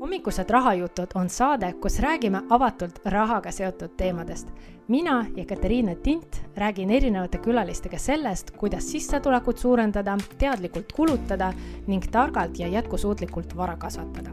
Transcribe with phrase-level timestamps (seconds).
[0.00, 4.48] hommikused rahajutud on saade, kus räägime avatult rahaga seotud teemadest.
[4.88, 11.52] mina, Jekateriina Tint, räägin erinevate külalistega sellest, kuidas sissetulekut suurendada, teadlikult kulutada
[11.86, 14.30] ning targalt ja jätkusuutlikult vara kasvatada.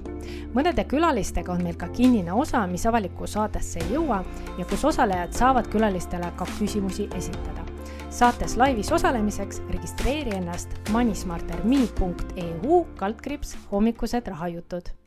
[0.53, 4.23] mõnede külalistega on meil ka kinnine osa, mis avalikku saatesse ei jõua
[4.57, 7.65] ja kus osalejad saavad külalistele ka küsimusi esitada
[8.09, 15.04] saates laivis osalemiseks registreeri ennast moneysmarterme.eu kaldkriips hommikused rahajutud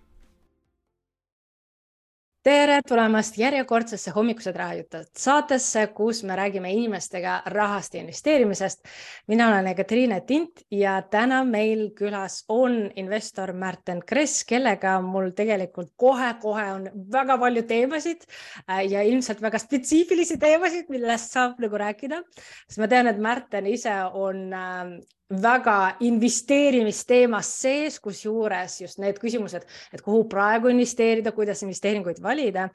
[2.49, 8.81] tere tulemast järjekordsesse hommikused rahajutud saatesse, kus me räägime inimestega rahast ja investeerimisest.
[9.29, 15.93] mina olen Ekaterina Tint ja täna meil külas on investor Märten Kress, kellega mul tegelikult
[15.97, 22.23] kohe-kohe on väga palju teemasid äh, ja ilmselt väga spetsiifilisi teemasid, millest saab nagu rääkida.
[22.65, 24.97] sest ma tean, et Märten ise on ähm,
[25.29, 32.69] väga investeerimisteemas sees, kusjuures just need küsimused, et kuhu praegu investeerida, kuidas investeeringuid valida.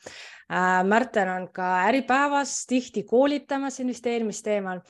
[0.53, 4.81] Äh, Märten on ka Äripäevas tihti koolitamas investeerimisteemal.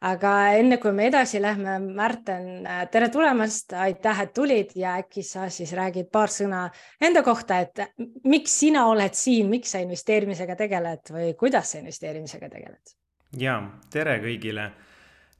[0.00, 5.22] aga enne kui me edasi lähme, Märten, äh, tere tulemast, aitäh, et tulid ja äkki
[5.26, 6.68] sa siis räägid paar sõna
[7.00, 7.80] enda kohta, et
[8.24, 12.94] miks sina oled siin, miks sa investeerimisega tegeled või kuidas sa investeerimisega tegeled?
[13.36, 13.58] ja
[13.90, 14.70] tere kõigile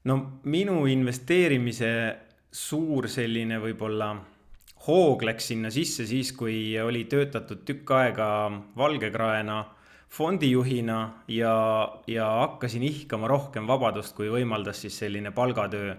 [0.07, 1.91] no minu investeerimise
[2.51, 4.13] suur selline võib-olla
[4.87, 8.29] hoog läks sinna sisse siis, kui oli töötatud tükk aega
[8.79, 9.59] valgekraena
[10.09, 11.55] fondijuhina ja,
[12.07, 15.95] ja hakkasin ihkama rohkem vabadust, kui võimaldas siis selline palgatöö.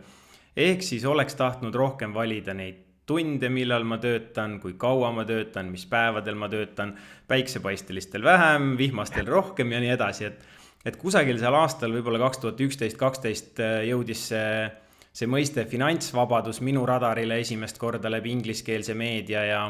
[0.56, 5.70] ehk siis oleks tahtnud rohkem valida neid tunde, millal ma töötan, kui kaua ma töötan,
[5.70, 6.94] mis päevadel ma töötan,
[7.28, 10.44] päiksepaistelistel vähem, vihmastel rohkem ja nii edasi, et
[10.84, 14.68] et kusagil seal aastal võib-olla kaks tuhat üksteist, kaksteist äh, jõudis see,
[15.12, 19.66] see mõiste finantsvabadus minu radarile esimest korda läbi ingliskeelse meedia ja,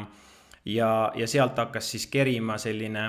[0.65, 3.09] ja, ja sealt hakkas siis kerima selline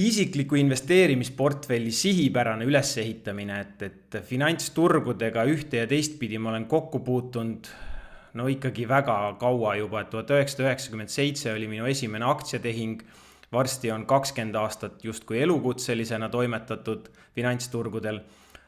[0.00, 7.68] isikliku investeerimisportfelli sihipärane ülesehitamine, et, et finantsturgudega ühte ja teistpidi ma olen kokku puutunud
[8.38, 13.02] no ikkagi väga kaua juba, et tuhat üheksasada üheksakümmend seitse oli minu esimene aktsiatehing
[13.52, 18.20] varsti on kakskümmend aastat justkui elukutselisena toimetatud finantsturgudel.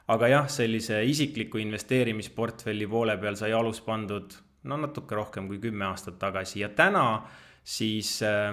[0.09, 4.34] aga jah, sellise isikliku investeerimisportfelli poole peal sai alus pandud
[4.65, 7.22] no natuke rohkem kui kümme aastat tagasi ja täna
[7.65, 8.50] siis äh,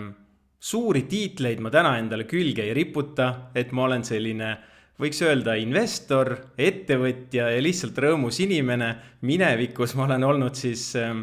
[0.59, 4.53] suuri tiitleid ma täna endale külge ei riputa, et ma olen selline
[4.99, 8.95] võiks öelda investor, ettevõtja ja lihtsalt rõõmus inimene.
[9.21, 11.15] minevikus ma olen olnud siis äh,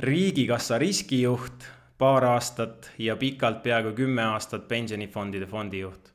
[0.00, 6.12] riigikassa riskijuht paar aastat ja pikalt, peaaegu kümme aastat pensionifondide fondijuht?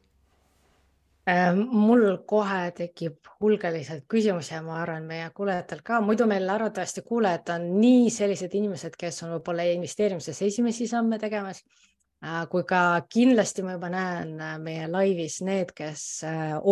[1.30, 7.04] Äh, mul kohe tekib hulgaliselt küsimusi ja ma arvan, meie kuulajatel ka, muidu meil arvatavasti
[7.06, 12.82] kuulajad on nii sellised inimesed, kes on võib-olla investeerimises esimesi samme tegemas äh, kui ka
[13.06, 16.08] kindlasti ma juba näen äh, meie laivis need, kes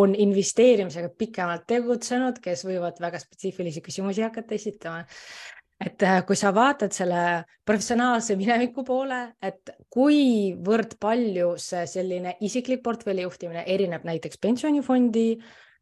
[0.01, 5.05] on investeerimisega pikemalt tegutsenud, kes võivad väga spetsiifilisi küsimusi hakata esitama
[5.79, 7.23] et äh, kui sa vaatad selle
[7.66, 15.28] professionaalse mineviku poole, et kuivõrd palju see selline isiklik portfelli juhtimine erineb näiteks pensionifondi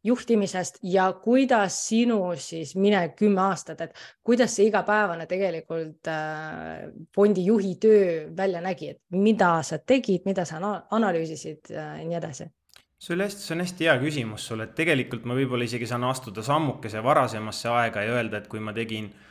[0.06, 7.48] juhtimisest ja kuidas sinu siis minev kümme aastat, et kuidas see igapäevane tegelikult äh, fondi
[7.48, 12.52] juhi töö välja nägi, et mida sa tegid, mida sa analüüsisid äh, ja nii edasi?
[12.98, 16.06] see oli hästi, see on hästi hea küsimus sul, et tegelikult ma võib-olla isegi saan
[16.06, 19.27] astuda sammukese varasemasse aega ja öelda, et kui ma tegin äh,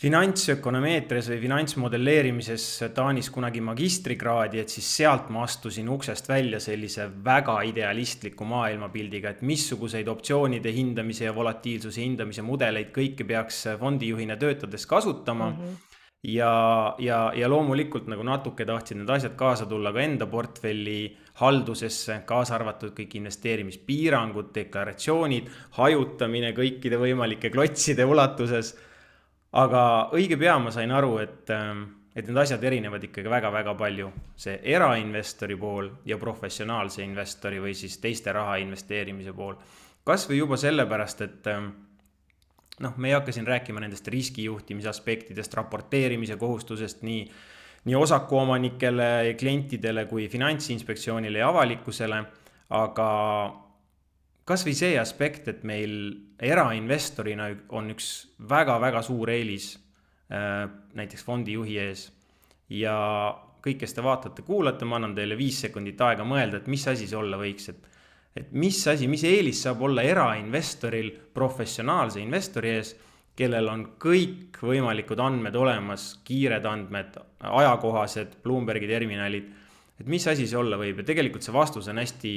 [0.00, 2.62] finantsökonomeetrias või finantsmodelleerimises
[2.96, 9.44] Taanis kunagi magistrikraadi, et siis sealt ma astusin uksest välja sellise väga idealistliku maailmapildiga, et
[9.44, 15.62] missuguseid optsioonide hindamise ja volatiilsuse hindamise mudeleid kõike peaks fondijuhina töötades kasutama mm.
[15.62, 15.78] -hmm
[16.22, 22.18] ja, ja, ja loomulikult nagu natuke tahtsid need asjad kaasa tulla ka enda portfelli haldusesse,
[22.28, 28.74] kaasa arvatud kõik investeerimispiirangud, deklaratsioonid, hajutamine kõikide võimalike klotside ulatuses
[29.52, 29.82] aga
[30.14, 31.84] õige pea ma sain aru, et, ähm,
[32.14, 34.12] et need asjad erinevad ikkagi väga-väga palju.
[34.36, 39.56] see erainvestori pool ja professionaalse investori või siis teiste raha investeerimise pool.
[40.04, 41.68] kasvõi juba sellepärast, et ähm,
[42.80, 47.30] noh, me ei hakka siin rääkima nendest riskijuhtimise aspektidest, raporteerimise kohustusest nii,
[47.84, 52.24] nii osakuomanikele, klientidele kui finantsinspektsioonile ja avalikkusele,
[52.70, 53.10] aga
[54.50, 55.92] kasvõi see aspekt, et meil
[56.40, 58.10] erainvestorina on üks
[58.50, 59.72] väga-väga suur eelis
[60.32, 60.66] äh,
[60.98, 62.08] näiteks fondijuhi ees.
[62.70, 62.96] ja
[63.60, 67.18] kõik, kes te vaatate-kuulate, ma annan teile viis sekundit aega mõelda, et mis asi see
[67.18, 67.88] olla võiks, et
[68.36, 72.92] et mis asi, mis eelis saab olla erainvestoril professionaalse investori ees,
[73.36, 79.48] kellel on kõikvõimalikud andmed olemas, kiired andmed, ajakohased, Bloombergi terminalid.
[80.00, 82.32] Et mis asi see olla võib ja tegelikult see vastus on hästi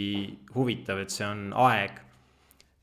[0.56, 2.01] huvitav, et see on aeg.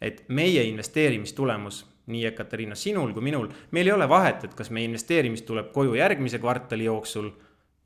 [0.00, 4.88] et meie investeerimistulemus, nii Katariina, sinul kui minul, meil ei ole vahet, et kas meie
[4.88, 7.28] investeerimist tuleb koju järgmise kvartali jooksul,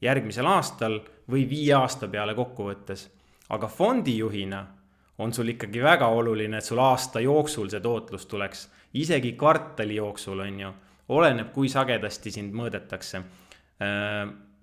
[0.00, 1.00] järgmisel aastal
[1.31, 3.08] või viie aasta peale kokkuvõttes.
[3.50, 4.67] aga fondijuhina
[5.19, 10.41] on sul ikkagi väga oluline, et sul aasta jooksul see tootlus tuleks, isegi kvartali jooksul,
[10.41, 10.73] on ju,
[11.08, 13.23] oleneb, kui sagedasti sind mõõdetakse.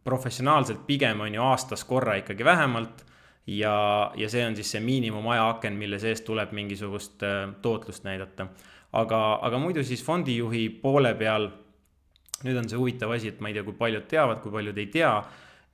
[0.04, 3.06] Professionaalselt pigem on ju aastas korra ikkagi vähemalt
[3.48, 8.48] ja, ja see on siis see miinimum ajaaken, mille sees tuleb mingisugust äh, tootlust näidata.
[8.94, 11.48] aga, aga muidu siis fondijuhi poole peal,
[12.44, 14.90] nüüd on see huvitav asi, et ma ei tea, kui paljud teavad, kui paljud ei
[14.92, 15.14] tea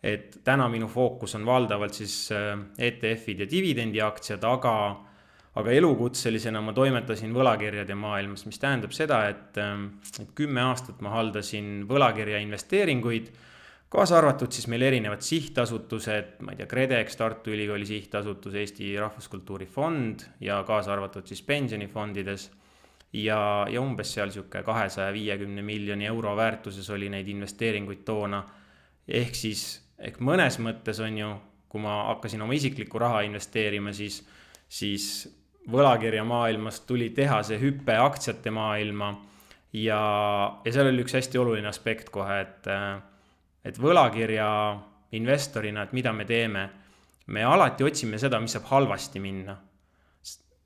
[0.04, 4.74] et täna minu fookus on valdavalt siis äh, ETF-id ja dividendiaktsiad, aga,
[5.58, 9.74] aga elukutselisena ma toimetasin võlakirjade maailmas, mis tähendab seda, et, äh,
[10.22, 13.32] et kümme aastat ma haldasin võlakirja investeeringuid,
[13.89, 19.66] kaasa arvatud siis meil erinevad sihtasutused, ma ei tea, KredEx, Tartu Ülikooli sihtasutus, Eesti Rahvuskultuuri
[19.66, 22.50] Fond ja kaasa arvatud siis pensionifondides
[23.13, 23.39] ja,
[23.72, 28.44] ja umbes seal sihuke kahesaja viiekümne miljoni euro väärtuses oli neid investeeringuid toona.
[29.07, 29.63] ehk siis
[29.98, 31.31] ehk mõnes mõttes on ju,
[31.69, 34.22] kui ma hakkasin oma isiklikku raha investeerima, siis,
[34.69, 35.28] siis
[35.72, 39.13] võlakirjamaailmast tuli teha see hüpe aktsiate maailma.
[39.74, 40.01] ja,
[40.66, 42.69] ja seal oli üks hästi oluline aspekt kohe, et,
[43.68, 44.50] et võlakirja
[45.18, 46.69] investorina, et mida me teeme.
[47.28, 49.58] me alati otsime seda, mis saab halvasti minna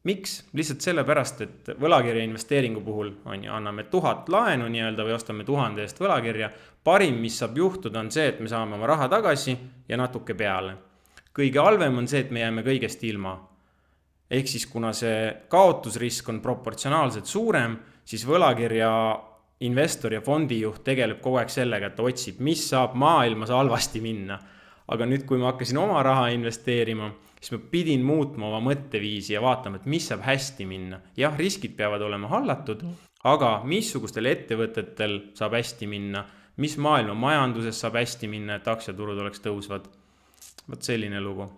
[0.04, 0.42] miks?
[0.58, 5.86] lihtsalt sellepärast, et võlakirja investeeringu puhul on ju, anname tuhat laenu nii-öelda või ostame tuhande
[5.86, 6.50] eest võlakirja.
[6.84, 9.58] parim, mis saab juhtuda, on see, et me saame oma raha tagasi
[9.88, 10.76] ja natuke peale.
[11.34, 13.38] kõige halvem on see, et me jääme kõigest ilma.
[14.30, 18.92] ehk siis, kuna see kaotusrisk on proportsionaalselt suurem, siis võlakirja
[19.68, 24.40] investor ja fondijuht tegeleb kogu aeg sellega, et ta otsib, mis saab maailmas halvasti minna.
[24.92, 27.12] aga nüüd, kui ma hakkasin oma raha investeerima
[27.42, 31.00] siis ma pidin muutma oma mõtteviisi ja vaatama, et mis saab hästi minna.
[31.18, 32.84] jah, riskid peavad olema hallatud,
[33.24, 36.26] aga missugustel ettevõtetel saab hästi minna,
[36.58, 39.90] mis maailma majanduses saab hästi minna, et aktsiaturud oleks tõusvad.
[40.70, 41.50] vot selline lugu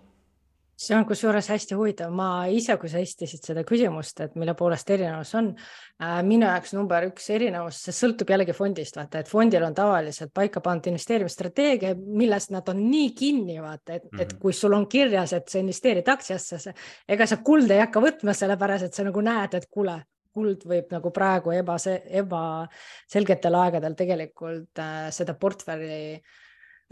[0.77, 4.89] see on kusjuures hästi huvitav, ma ise, kui sa esitasid seda küsimust, et mille poolest
[4.93, 9.65] erinevus on äh,, minu jaoks number üks erinevus, see sõltub jällegi fondist, vaata, et fondil
[9.67, 14.21] on tavaliselt paika pandud investeerimisstrateegia, millest nad on nii kinni, vaata, et mm, -hmm.
[14.21, 14.41] et mhm.
[14.41, 16.73] kui sul on kirjas, et sa investeerid aktsiasse,
[17.07, 19.99] ega sa kulda ei hakka võtma, sellepärast et sa nagu näed, et kuule,
[20.33, 26.41] kuld võib nagu praegu ebase, ebaselgetel aegadel tegelikult äh, seda portfelli äh,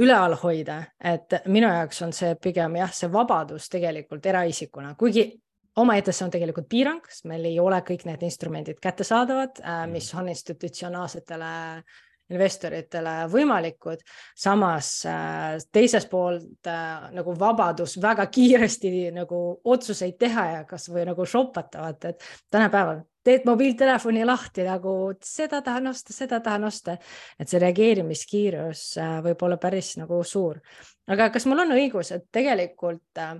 [0.01, 5.27] üleval hoida, et minu jaoks on see pigem jah, see vabadus tegelikult eraisikuna, kuigi
[5.81, 10.11] omaette see on tegelikult piirang, sest meil ei ole kõik need instrumendid kättesaadavad, äh, mis
[10.11, 10.21] mm.
[10.21, 11.51] on institutsionaalsetele
[12.31, 14.03] investoritele võimalikud.
[14.37, 21.25] samas äh, teisest poolt äh, nagu vabadus väga kiiresti nagu otsuseid teha ja kasvõi nagu
[21.25, 26.97] shopata, vaata, et tänapäeval teed mobiiltelefoni lahti nagu seda tahan osta, seda tahan osta.
[27.39, 30.61] et see reageerimiskiirus äh, võib olla päris nagu suur.
[31.07, 33.35] aga kas mul on õigus, et tegelikult äh,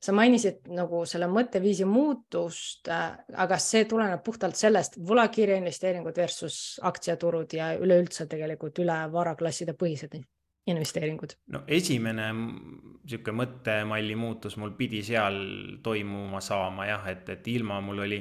[0.00, 6.80] sa mainisid nagu selle mõtteviisi muutust, äh, aga see tuleneb puhtalt sellest võlakirja investeeringud versus
[6.82, 10.18] aktsiaturud ja üleüldse tegelikult üle varaklasside põhised
[10.70, 11.36] investeeringud?
[11.54, 15.40] no esimene niisugune mõttemalli muutus mul pidi seal
[15.82, 18.20] toimuma saama jah, et, et ilma mul oli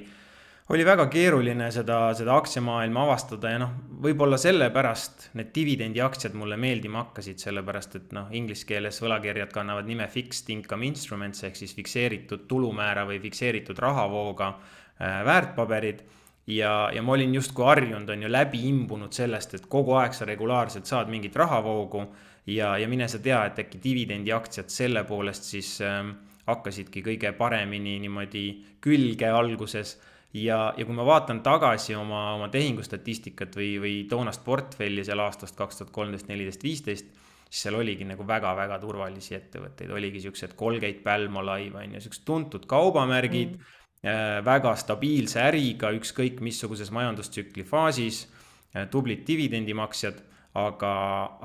[0.70, 3.72] oli väga keeruline seda, seda aktsiamaailma avastada ja noh,
[4.04, 10.06] võib-olla sellepärast need dividendiaktsiad mulle meeldima hakkasid, sellepärast et noh, inglise keeles võlakirjad kannavad nime
[10.14, 16.06] fixed income instruments ehk siis fikseeritud tulumäära või fikseeritud rahavooga äh, väärtpaberid.
[16.50, 20.26] Ja, ja ma olin justkui harjunud, on ju, läbi imbunud sellest, et kogu aeg sa
[20.26, 22.08] regulaarselt saad mingit rahavoogu
[22.50, 26.14] ja, ja mine sa tea, et äkki dividendiaktsiad selle poolest siis äh,
[26.50, 28.46] hakkasidki kõige paremini niimoodi
[28.82, 29.98] külge alguses
[30.34, 35.58] ja, ja kui ma vaatan tagasi oma, oma tehingustatistikat või, või toonast portfelli seal aastast
[35.58, 37.12] kaks tuhat kolmteist, neliteist, viisteist,
[37.50, 42.68] siis seal oligi nagu väga-väga turvalisi ettevõtteid, oligi siuksed Colgate, Palmolive on ju, siuksed tuntud
[42.70, 43.78] kaubamärgid mm.
[44.06, 50.22] äh,, väga stabiilse äriga, ükskõik missuguses majandustsükli faasis äh,, tublid dividendimaksjad,
[50.60, 50.92] aga,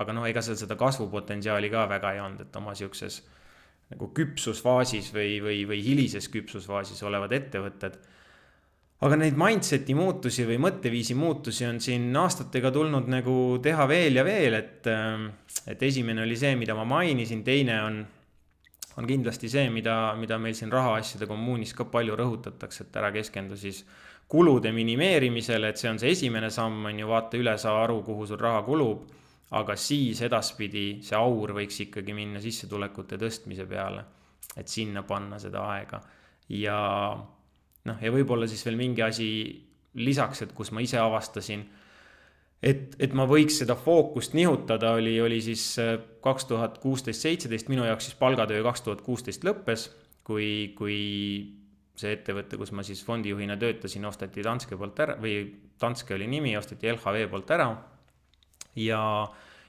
[0.00, 3.22] aga noh, ega seal seda kasvupotentsiaali ka väga ei olnud, et oma siukses
[3.92, 7.96] nagu küpsusfaasis või, või, või hilises küpsusfaasis olevad ettevõtted
[9.04, 13.34] aga neid mindset'i muutusi või mõtteviisi muutusi on siin aastatega tulnud nagu
[13.64, 15.26] teha veel ja veel, et, ähm,
[15.68, 17.98] et esimene oli see, mida ma mainisin, teine on,
[18.96, 23.60] on kindlasti see, mida, mida meil siin rahaasjade kommuunis ka palju rõhutatakse, et ära keskendu
[23.60, 23.82] siis
[24.30, 28.26] kulude minimeerimisele, et see on see esimene samm, on ju, vaata üle, saa aru, kuhu
[28.30, 29.04] sul raha kulub.
[29.54, 34.00] aga siis edaspidi see aur võiks ikkagi minna sissetulekute tõstmise peale,
[34.56, 36.00] et sinna panna seda aega
[36.48, 36.78] ja
[37.88, 39.28] noh, ja võib-olla siis veel mingi asi
[39.94, 41.64] lisaks, et kus ma ise avastasin,
[42.64, 47.68] et, et ma võiks seda fookust nihutada, oli, oli siis äh, kaks tuhat kuusteist, seitseteist,
[47.72, 49.88] minu jaoks siis palgatöö kaks tuhat kuusteist lõppes,
[50.24, 50.48] kui,
[50.78, 50.98] kui
[51.98, 55.36] see ettevõte, kus ma siis fondijuhina töötasin, osteti Danske poolt ära või
[55.80, 57.68] Danske oli nimi, osteti LHV poolt ära.
[58.74, 59.00] ja,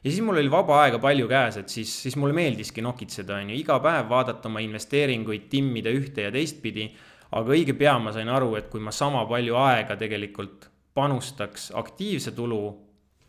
[0.02, 3.52] ja siis mul oli vaba aega palju käes, et siis, siis mulle meeldiski nokitseda, on
[3.54, 6.90] ju, iga päev vaadata oma investeeringuid, timmida ühte ja teistpidi.
[7.32, 12.32] Aga õige pea ma sain aru, et kui ma sama palju aega tegelikult panustaks aktiivse
[12.32, 12.62] tulu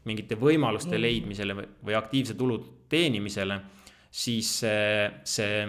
[0.06, 1.02] mingite võimaluste mm.
[1.02, 3.58] leidmisele või aktiivse tulu teenimisele,
[4.10, 5.66] siis see, see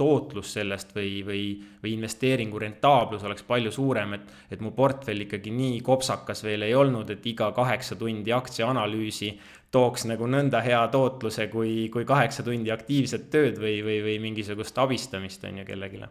[0.00, 1.42] tootlus sellest või, või,
[1.82, 6.74] või investeeringu rentaablus oleks palju suurem, et, et mu portfell ikkagi nii kopsakas veel ei
[6.74, 9.34] olnud, et iga kaheksa tundi aktsiaanalüüsi
[9.70, 14.80] tooks nagu nõnda hea tootluse kui, kui kaheksa tundi aktiivset tööd või, või, või mingisugust
[14.80, 16.02] abistamist on ju kellelegi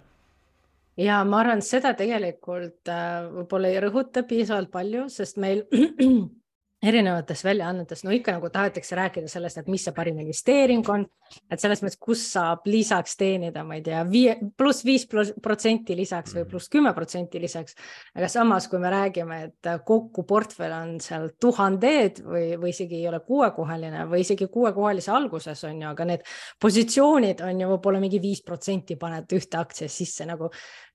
[1.00, 5.66] ja ma arvan, seda tegelikult äh, võib-olla ei rõhuta piisavalt palju, sest meil
[6.80, 11.04] erinevates väljaannetes, no ikka nagu tahetakse rääkida sellest, et mis see parim investeering on,
[11.52, 16.38] et selles mõttes, kus saab lisaks teenida, ma ei tea, viie pluss viis protsenti lisaks
[16.38, 17.76] või pluss kümme protsenti lisaks.
[18.16, 23.08] aga samas, kui me räägime, et kokku portfell on seal tuhanded või, või isegi ei
[23.12, 26.24] ole kuuekohaline või isegi kuuekohalise alguses on ju, aga need
[26.62, 30.48] positsioonid on ju võib-olla mingi viis protsenti paned ühte aktsiasse sisse nagu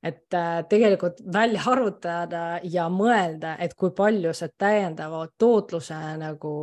[0.04, 5.73] et äh, tegelikult välja arvutada ja mõelda, et kui palju see täiendava tootluse
[6.20, 6.54] nagu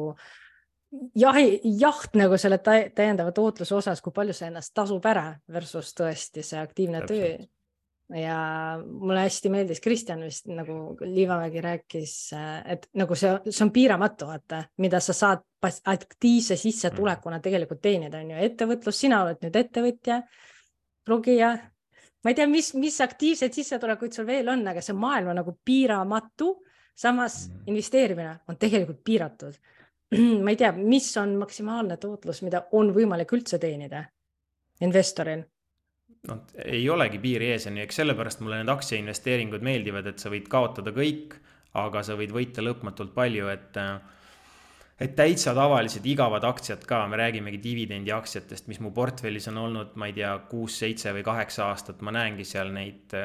[1.15, 6.44] jahi, jaht nagu selle täiendava tootluse osas, kui palju see ennast tasub ära versus tõesti
[6.46, 7.41] see aktiivne Täpselt.
[7.41, 7.50] töö.
[8.20, 8.38] ja
[8.84, 12.15] mulle hästi meeldis, Kristjan vist nagu Liivamägi rääkis,
[12.68, 17.46] et nagu see, see on piiramatu, vaata, mida sa saad aktiivse sissetulekuna mm.
[17.46, 20.20] tegelikult teenida, on ju, ettevõtlus, sina oled nüüd ettevõtja,
[21.08, 21.53] lugija,
[22.24, 25.56] ma ei tea, mis, mis aktiivseid sissetulekuid sul veel on, aga see maailm on nagu
[25.65, 26.53] piiramatu.
[27.01, 27.62] Samas mm.
[27.74, 29.55] investeerimine on tegelikult piiratud.
[30.43, 34.05] ma ei tea, mis on maksimaalne tootlus, mida on võimalik üldse teenida
[34.81, 35.46] investoril
[36.27, 40.31] noh, ei olegi piiri ees, on ju, eks sellepärast mulle need aktsiainvesteeringud meeldivad, et sa
[40.34, 41.38] võid kaotada kõik,
[41.81, 43.79] aga sa võid võita lõpmatult palju, et
[45.01, 50.12] et täitsa tavalised igavad aktsiad ka, me räägimegi dividendiaktsiatest, mis mu portfellis on olnud, ma
[50.12, 53.15] ei tea, kuus, seitse või kaheksa aastat, ma näengi seal neid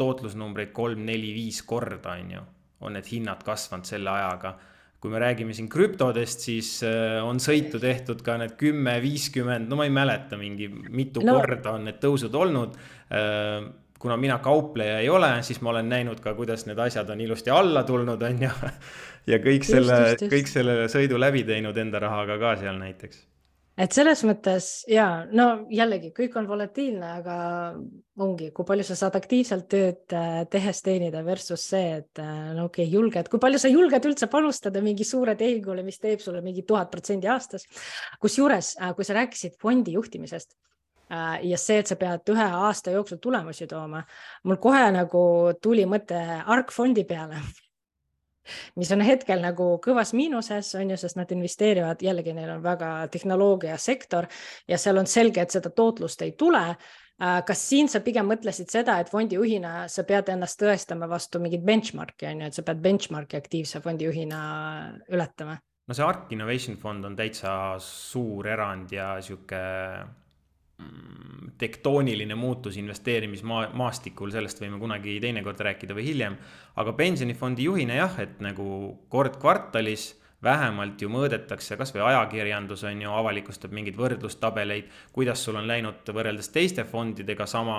[0.00, 2.46] tootlusnumbreid kolm, neli, viis korda, on ju.
[2.80, 4.56] On need hinnad kasvanud selle ajaga.
[5.00, 9.78] kui me räägime siin krüptodest, siis äh, on sõitu tehtud ka need kümme, viiskümmend, no
[9.80, 11.38] ma ei mäleta, mingi mitu no.
[11.38, 12.76] korda on need tõusud olnud
[13.08, 13.64] äh,
[14.00, 17.52] kuna mina kaupleja ei ole, siis ma olen näinud ka, kuidas need asjad on ilusti
[17.52, 18.52] alla tulnud, on ju.
[19.32, 23.26] ja kõik just, selle, kõik selle sõidu läbi teinud enda rahaga ka seal näiteks.
[23.80, 27.36] Et selles mõttes ja no jällegi kõik on volatiilne, aga
[28.20, 32.68] ongi, kui palju sa saad aktiivselt tööd äh, tehes teenida versus see, et äh, no
[32.68, 36.42] okei okay,, julged, kui palju sa julged üldse panustada mingi suure tehingule, mis teeb sulle
[36.44, 37.64] mingi tuhat protsenti aastas.
[38.20, 40.56] kusjuures, äh, kui sa rääkisid fondi juhtimisest
[41.10, 44.04] ja see, et sa pead ühe aasta jooksul tulemusi tooma,
[44.46, 45.22] mul kohe nagu
[45.58, 47.40] tuli mõte ARK-fondi peale
[48.80, 52.90] mis on hetkel nagu kõvas miinuses, on ju, sest nad investeerivad, jällegi neil on väga
[53.12, 54.28] tehnoloogiasektor
[54.68, 56.64] ja seal on selge, et seda tootlust ei tule.
[57.20, 61.64] Äh, kas siin sa pigem mõtlesid seda, et fondijuhina sa pead ennast tõestama vastu mingit
[61.66, 64.40] benchmark'i on ju, et sa pead benchmark'i aktiivse fondijuhina
[65.12, 65.58] ületama?
[65.90, 67.52] no see ARK Innovation fond on täitsa
[67.82, 69.60] suur erand ja sihuke
[71.60, 76.38] tektooniline muutus investeerimismaastikul, sellest võime kunagi teinekord rääkida või hiljem.
[76.76, 83.10] aga pensionifondi juhina jah, et nagu kord kvartalis vähemalt ju mõõdetakse, kasvõi ajakirjandus on ju,
[83.12, 87.76] avalikustab mingeid võrdlustabeleid, kuidas sul on läinud võrreldes teiste fondidega sama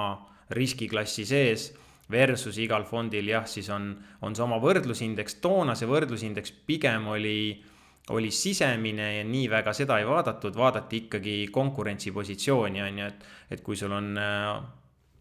[0.54, 1.72] riskiklassi sees
[2.12, 7.64] versus igal fondil jah, siis on, on see oma võrdlusindeks, toona see võrdlusindeks pigem oli
[8.12, 13.26] oli sisemine ja nii väga seda ei vaadatud, vaadati ikkagi konkurentsipositsiooni, on ju, et,
[13.56, 14.52] et kui sul on äh,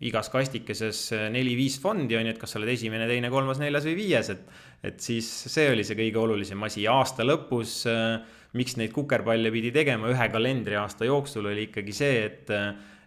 [0.08, 3.88] igas kastikeses äh, neli-viis fondi, on ju, et kas sa oled esimene, teine, kolmas, neljas
[3.88, 4.44] või viies, et,
[4.90, 6.86] et siis see oli see kõige olulisem asi.
[6.90, 12.56] aasta lõpus äh,, miks neid kukerpalle pidi tegema ühe kalendriaasta jooksul, oli ikkagi see, et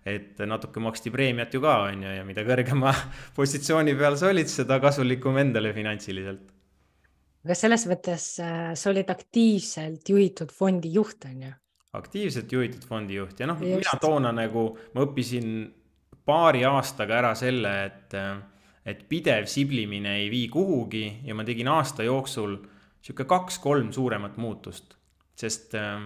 [0.03, 2.91] et natuke maksti preemiat ju ka, on ju, ja mida kõrgema
[3.37, 6.52] positsiooni peal sa olid, seda kasulikum endale finantsiliselt
[7.43, 11.53] aga selles mõttes äh, sa olid aktiivselt juhitud fondi juht, on ju?
[11.93, 15.67] aktiivselt juhitud fondi juht ja noh, mina toona nagu, ma õppisin
[16.25, 18.17] paari aastaga ära selle, et,
[18.87, 22.57] et pidev siblimine ei vii kuhugi ja ma tegin aasta jooksul
[23.03, 24.95] sihuke kaks-kolm suuremat muutust.
[25.35, 26.05] sest, äh,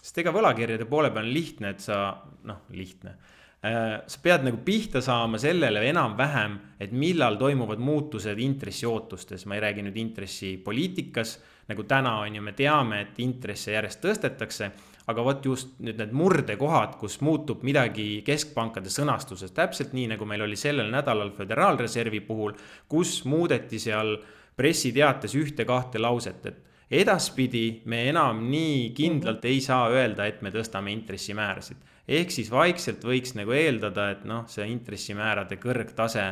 [0.00, 2.16] sest ega võlakirjade poole peal on lihtne, et sa,
[2.48, 9.46] noh, lihtne äh, sa pead nagu pihta saama sellele enam-vähem, et millal toimuvad muutused intressiootustes,
[9.46, 11.38] ma ei räägi nüüd intressipoliitikas,
[11.68, 14.70] nagu täna on ju, me teame, et intresse järjest tõstetakse.
[15.08, 20.44] Aga vot just nüüd need murdekohad, kus muutub midagi keskpankade sõnastuses, täpselt nii, nagu meil
[20.44, 22.52] oli sellel nädalal Föderaalreservi puhul,
[22.92, 24.18] kus muudeti seal
[24.58, 30.92] pressiteates ühte-kahte lauset, et edaspidi me enam nii kindlalt ei saa öelda, et me tõstame
[30.92, 31.80] intressimäärasid.
[32.08, 36.24] Ehk siis vaikselt võiks nagu eeldada, et noh, see intressimäärade kõrgtase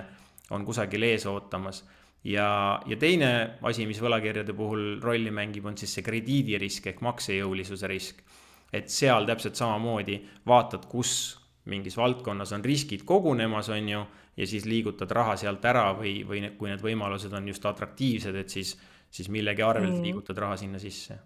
[0.56, 1.82] on kusagil ees ootamas.
[2.26, 7.90] Ja, ja teine asi, mis võlakirjade puhul rolli mängib, on siis see krediidirisk ehk maksejõulisuse
[7.90, 8.24] risk.
[8.74, 10.18] Et seal täpselt samamoodi
[10.48, 11.36] vaatad, kus
[11.70, 14.02] mingis valdkonnas on riskid kogunemas, on ju,
[14.36, 18.52] ja siis liigutad raha sealt ära või, või kui need võimalused on just atraktiivsed, et
[18.58, 18.74] siis,
[19.10, 20.04] siis millegi arvelt mm.
[20.08, 21.18] liigutad raha sinna sisse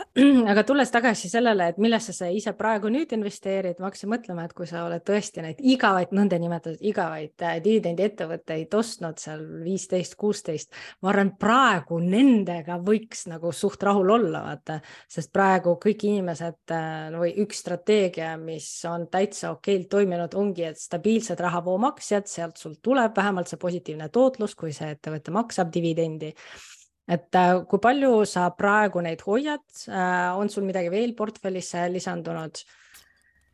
[0.52, 4.54] aga tulles tagasi sellele, et millesse sa ise praegu nüüd investeerid, ma hakkasin mõtlema, et
[4.56, 10.72] kui sa oled tõesti neid igavaid, nõndanimetatud igavaid äh, dividendiettevõtteid ostnud seal viisteist, kuusteist,
[11.02, 14.80] ma arvan, praegu nendega võiks nagu suht rahul olla, vaata,
[15.12, 20.82] sest praegu kõik inimesed äh, või üks strateegia, mis on täitsa okeilt toiminud, ongi, et
[20.82, 26.34] stabiilsed rahavoomaksjad, sealt sul tuleb vähemalt see positiivne tootlus, kui see ettevõte maksab dividendi
[27.12, 32.64] et äh, kui palju sa praegu neid hoiad, äh, on sul midagi veel portfellisse lisandunud?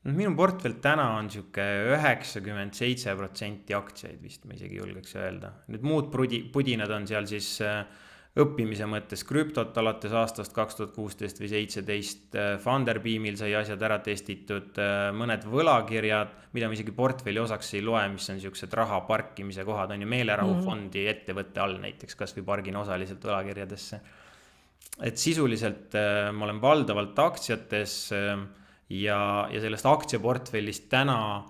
[0.08, 5.50] minu portfell täna on sihuke üheksakümmend seitse protsenti aktsiaid vist, ma isegi julgeks öelda.
[5.74, 7.82] Need muud prudi, pudinad on seal siis äh,
[8.38, 12.36] õppimise mõttes krüptot alates aastast kaks tuhat kuusteist või seitseteist.
[12.62, 14.78] Funderbeamil sai asjad ära testitud,
[15.18, 19.92] mõned võlakirjad, mida ma isegi portfelli osaks ei loe, mis on siuksed raha parkimise kohad,
[19.94, 21.16] on ju meelerahufondi mm -hmm.
[21.16, 24.00] ettevõtte all näiteks, kasvõi pargin osaliselt võlakirjadesse.
[25.02, 28.38] et sisuliselt äh, ma olen valdavalt aktsiates äh,
[28.88, 31.44] ja, ja sellest aktsiaportfellist täna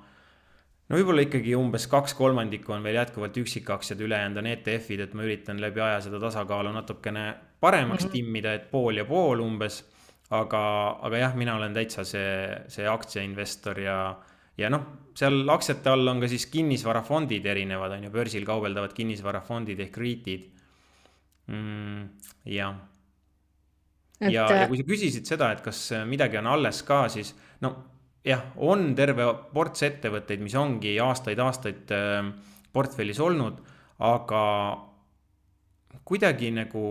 [0.88, 5.27] no võib-olla ikkagi umbes kaks kolmandikku on veel jätkuvalt üksikaktsiad, ülejäänud on ETF-id, et ma
[5.27, 7.29] üritan läbi aja seda tasakaalu natukene
[7.61, 8.12] paremaks mm -hmm.
[8.12, 9.85] timmida, et pool ja pool umbes.
[10.31, 14.18] aga, aga jah, mina olen täitsa see, see aktsiainvestor ja,
[14.59, 14.83] ja noh,
[15.16, 20.44] seal aktsiate all on ka siis kinnisvarafondid erinevad, on ju, börsil kaubeldavad kinnisvarafondid ehk REIT-id
[21.46, 22.09] mm,.
[22.44, 22.74] jah.
[24.20, 27.33] ja, ja, ja kui sa küsisid seda, et kas midagi on alles ka, siis
[27.64, 27.72] no
[28.28, 32.32] jah, on terve ports ettevõtteid, mis ongi aastaid-aastaid ähm,
[32.72, 33.62] portfellis olnud,
[34.04, 34.42] aga
[36.08, 36.82] kuidagi nagu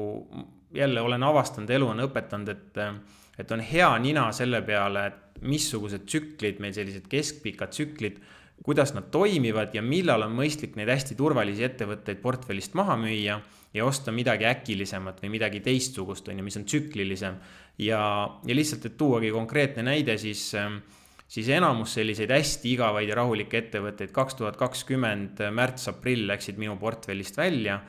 [0.76, 3.02] jälle olen avastanud, elu on õpetanud, et, ähm,
[3.38, 8.17] et on hea nina selle peale, et missugused tsüklid meil sellised keskpikad tsüklid,
[8.65, 13.38] kuidas nad toimivad ja millal on mõistlik neid hästi turvalisi ettevõtteid portfellist maha müüa
[13.73, 17.38] ja osta midagi äkilisemat või midagi teistsugust, on ju, mis on tsüklilisem.
[17.78, 18.00] ja,
[18.45, 20.80] ja lihtsalt, et tuuagi konkreetne näide, siis äh,
[21.28, 27.38] siis enamus selliseid hästi igavaid ja rahulikke ettevõtteid kaks tuhat kakskümmend märts-aprill läksid minu portfellist
[27.38, 27.82] välja.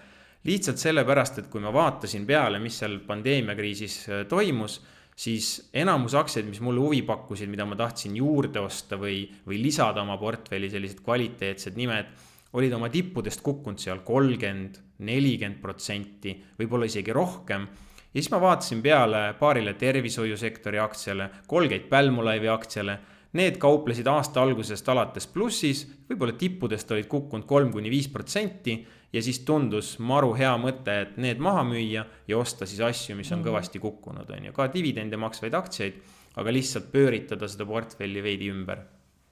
[0.45, 4.79] lihtsalt sellepärast, et kui ma vaatasin peale, mis seal pandeemiakriisis äh, toimus,
[5.19, 10.03] siis enamus aktsiaid, mis mulle huvi pakkusid, mida ma tahtsin juurde osta või, või lisada
[10.03, 12.15] oma portfelli, sellised kvaliteetsed nimed,
[12.55, 17.67] olid oma tippudest kukkunud seal kolmkümmend, nelikümmend protsenti, võib-olla isegi rohkem
[18.09, 22.99] ja siis ma vaatasin peale paarile tervishoiusektori aktsiale, Colgate Palmolive'i aktsiale
[23.37, 28.79] Need kauplesid aasta algusest alates plussis, võib-olla tippudest olid kukkunud kolm kuni viis protsenti
[29.13, 33.31] ja siis tundus maru hea mõte, et need maha müüa ja osta siis asju, mis
[33.33, 33.49] on mhm.
[33.51, 35.99] kõvasti kukkunud, on ju, ka dividende maksvaid aktsiaid,
[36.41, 38.87] aga lihtsalt pööritada seda portfelli veidi ümber.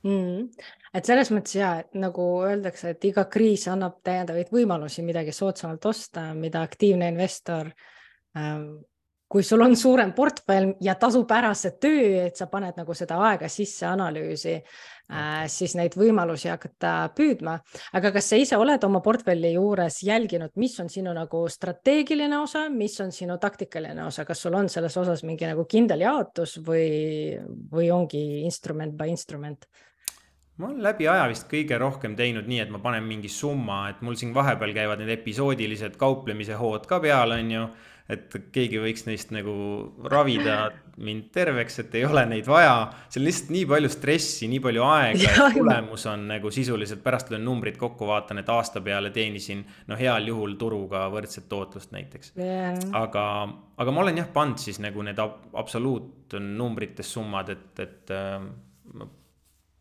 [0.07, 0.53] Mm..
[0.95, 5.89] et selles mõttes ja, et nagu öeldakse, et iga kriis annab täiendavaid võimalusi midagi soodsamalt
[5.89, 7.73] osta, mida aktiivne investor
[8.37, 8.77] ähm,
[9.29, 13.19] kui sul on suurem portfell ja tasub ära see töö, et sa paned nagu seda
[13.27, 17.57] aega sisse analüüsi äh,, siis neid võimalusi hakata püüdma.
[17.99, 22.69] aga kas sa ise oled oma portfelli juures jälginud, mis on sinu nagu strateegiline osa,
[22.71, 27.35] mis on sinu taktikaline osa, kas sul on selles osas mingi nagu kindel jaotus või,
[27.73, 29.67] või ongi instrument by instrument?
[30.57, 33.99] ma olen läbi aja vist kõige rohkem teinud nii, et ma panen mingi summa, et
[34.07, 37.67] mul siin vahepeal käivad need episoodilised kauplemise hood ka peal, on ju
[38.13, 39.53] et keegi võiks neist nagu
[40.07, 40.69] ravida
[41.03, 42.75] mind terveks, et ei ole neid vaja.
[43.11, 47.33] see on lihtsalt nii palju stressi, nii palju aega, et tulemus on nagu sisuliselt pärast
[47.35, 52.33] löön numbrid kokku, vaatan, et aasta peale teenisin no heal juhul turuga võrdset tootlust näiteks.
[52.39, 52.79] Yeah..
[52.97, 53.27] aga,
[53.77, 58.39] aga ma olen jah pannud siis nagu need absoluutnumbrites summad, et, et äh,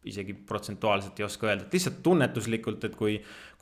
[0.06, 3.16] isegi protsentuaalselt ei oska öelda, et lihtsalt tunnetuslikult, et kui,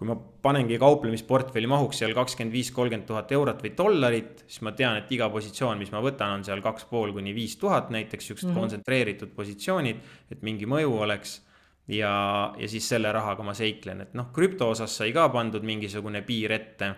[0.04, 4.74] kui ma panengi kauplemisportfelli mahuks seal kakskümmend viis, kolmkümmend tuhat eurot või dollarit, siis ma
[4.76, 8.28] tean, et iga positsioon, mis ma võtan, on seal kaks pool kuni viis tuhat näiteks,
[8.28, 8.60] siuksed mm -hmm.
[8.60, 11.42] kontsentreeritud positsioonid, et mingi mõju oleks.
[11.88, 16.22] ja, ja siis selle rahaga ma seiklen, et noh, krüpto osas sai ka pandud mingisugune
[16.22, 16.96] piir ette.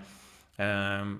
[0.60, 1.16] Ehm,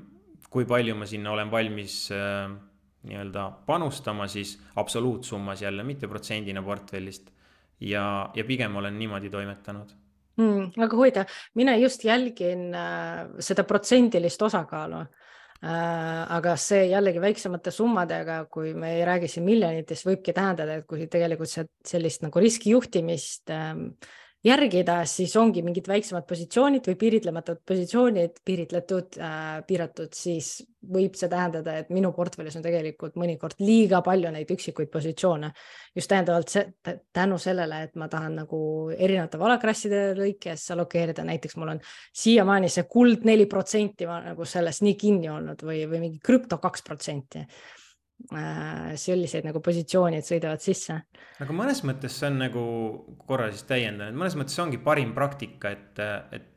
[0.50, 2.56] kui palju ma sinna olen valmis ehm,
[3.04, 7.32] nii-öelda panustama, siis absoluutsummas jälle, mitte protsendina portfellist
[7.80, 10.05] ja, ja pigem olen niimoodi toimetanud
[10.38, 10.74] mm,.
[10.78, 16.36] väga huvitav, mina just jälgin äh, seda protsendilist osakaalu äh,.
[16.36, 21.08] aga see jällegi väiksemate summadega, kui me ei räägi siin miljonitest, võibki tähendada, et kui
[21.08, 23.74] tegelikult see sellist nagu riskijuhtimist äh,
[24.46, 31.30] järgida, siis ongi mingid väiksemad positsioonid või piiritlematud positsioonid, piiritletud äh,, piiratud, siis võib see
[31.32, 35.52] tähendada, et minu portfellis on tegelikult mõnikord liiga palju neid üksikuid positsioone.
[35.96, 36.66] just tähendavalt see,
[37.14, 38.60] tänu sellele, et ma tahan nagu
[38.94, 41.82] erinevate valakrasside lõikes allokeerida, näiteks mul on
[42.14, 46.86] siiamaani see kuld neli protsenti nagu sellest nii kinni olnud või, või mingi krüpto kaks
[46.86, 47.46] protsenti
[48.96, 50.96] selliseid nagu positsioonid sõidavad sisse.
[51.44, 52.66] aga mõnes mõttes see on nagu,
[53.28, 56.00] korra siis täiendan, et mõnes mõttes see ongi parim praktika, et,
[56.34, 56.48] et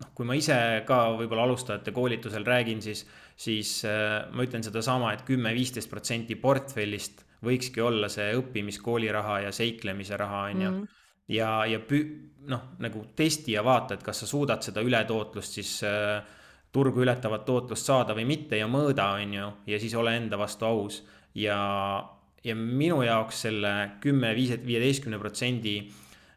[0.00, 0.56] noh, kui ma ise
[0.88, 3.04] ka võib-olla alustajate koolitusel räägin, siis,
[3.36, 9.52] siis äh, ma ütlen sedasama et, et kümme-viisteist protsenti portfellist võikski olla see õppimiskooliraha ja
[9.54, 10.70] seiklemise raha, on ju.
[10.70, 11.02] Mhm.
[11.36, 12.06] ja, ja pü-,
[12.50, 16.33] noh, nagu testi ja vaata, et kas sa suudad seda ületootlust siis äh,
[16.74, 20.66] turgu ületavat tootlust saada või mitte ja mõõda, on ju, ja siis ole enda vastu
[20.66, 21.02] aus.
[21.34, 21.58] ja,
[22.44, 25.76] ja minu jaoks selle kümme, viis, viieteistkümne protsendi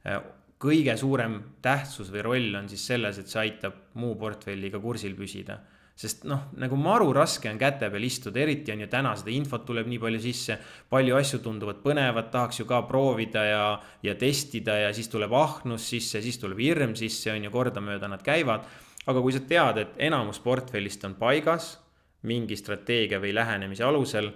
[0.06, 0.22] äh,
[0.62, 5.60] kõige suurem tähtsus või roll on siis selles, et see aitab muu portfelliga kursil püsida
[5.98, 9.64] sest noh, nagu maru raske on käte peal istuda, eriti on ju täna seda infot
[9.66, 10.58] tuleb nii palju sisse.
[10.94, 13.64] palju asju tunduvad põnevad, tahaks ju ka proovida ja,
[14.06, 18.22] ja testida ja siis tuleb ahnus sisse, siis tuleb hirm sisse, on ju, kordamööda nad
[18.22, 18.70] käivad
[19.08, 21.76] aga kui sa tead, et enamus portfellist on paigas
[22.28, 24.32] mingi strateegia või lähenemise alusel,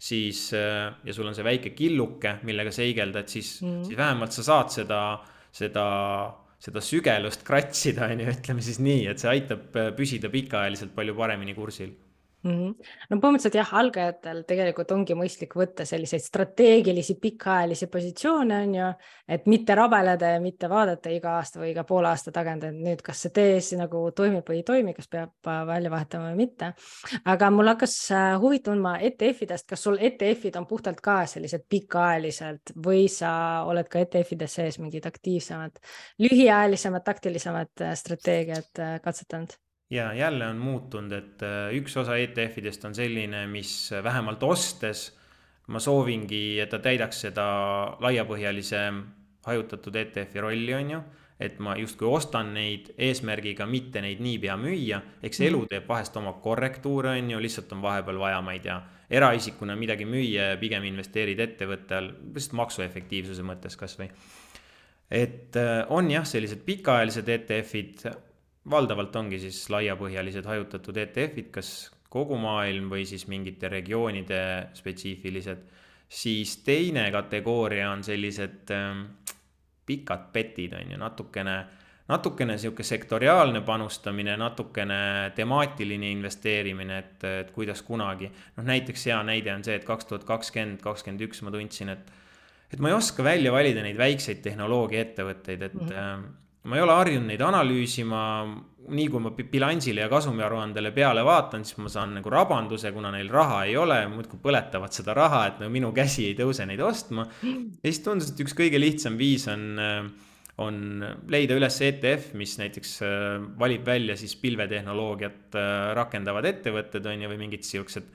[0.00, 4.36] siis äh, ja sul on see väike killuke, millega seigelda, et siis mm., siis vähemalt
[4.36, 5.00] sa saad seda,
[5.54, 5.86] seda,
[6.60, 11.16] seda sügelust kratsida, on ju, ütleme siis nii, et see aitab äh, püsida pikaajaliselt palju
[11.16, 11.92] paremini kursil
[12.42, 12.50] mm.
[12.50, 12.74] -hmm.
[13.10, 18.88] no põhimõtteliselt jah, algajatel tegelikult ongi mõistlik võtta selliseid strateegilisi pikaajalisi positsioone, on ju,
[19.28, 23.02] et mitte rabeleda ja mitte vaadata iga aasta või iga poole aasta tagant, et nüüd,
[23.04, 26.72] kas see tees nagu toimib või ei toimi, kas peab äh, välja vahetama või mitte.
[27.24, 32.74] aga mul hakkas äh, huvi tundma ETF-idest, kas sul ETF-id on puhtalt ka sellised pikaajaliselt
[32.84, 33.32] või sa
[33.66, 35.80] oled ka ETF-ides sees mingid aktiivsemad,
[36.18, 39.60] lühiajalisemad, taktilisemad äh, strateegiad katsetanud?
[39.90, 45.08] Ja jälle on muutunud, et äh, üks osa ETF-idest on selline, mis vähemalt ostes
[45.70, 47.46] ma soovingi, et ta täidaks seda
[48.02, 48.84] laiapõhjalise
[49.46, 51.00] hajutatud ETF-i rolli, on ju.
[51.40, 55.46] et ma justkui ostan neid eesmärgiga mitte neid niipea müüa, eks -hmm.
[55.46, 58.76] elu teeb vahest oma korrektuure, on ju, lihtsalt on vahepeal vaja, ma ei tea,
[59.10, 64.10] eraisikuna midagi müüa ja pigem investeerid ettevõtte all, lihtsalt maksuefektiivsuse mõttes kasvõi.
[65.10, 68.10] et äh, on jah, sellised pikaajalised ETF-id
[68.68, 71.70] valdavalt ongi siis laiapõhjalised hajutatud ETF-id, kas
[72.10, 74.40] kogu maailm või siis mingite regioonide
[74.74, 75.68] spetsiifilised.
[76.10, 79.04] siis teine kategooria on sellised ähm,
[79.86, 81.54] pikad petid, on ju, natukene,
[82.08, 88.30] natukene sihuke sektoriaalne panustamine, natukene temaatiline investeerimine, et, et kuidas kunagi.
[88.56, 92.12] noh, näiteks hea näide on see, et kaks tuhat kakskümmend, kakskümmend üks ma tundsin, et
[92.70, 96.28] et ma ei oska välja valida neid väikseid tehnoloogiaettevõtteid, et mm -hmm
[96.68, 98.22] ma ei ole harjunud neid analüüsima,
[98.90, 103.30] nii kui ma bilansile ja kasumiaruandele peale vaatan, siis ma saan nagu rabanduse, kuna neil
[103.32, 107.24] raha ei ole, muudkui põletavad seda raha, et no minu käsi ei tõuse neid ostma.
[107.42, 109.80] ja siis tundus, et üks kõige lihtsam viis on,
[110.60, 110.80] on
[111.32, 112.98] leida üles ETF, mis näiteks
[113.60, 115.56] valib välja siis pilvetehnoloogiat
[115.96, 118.10] rakendavad ettevõtted on ju, või mingid siuksed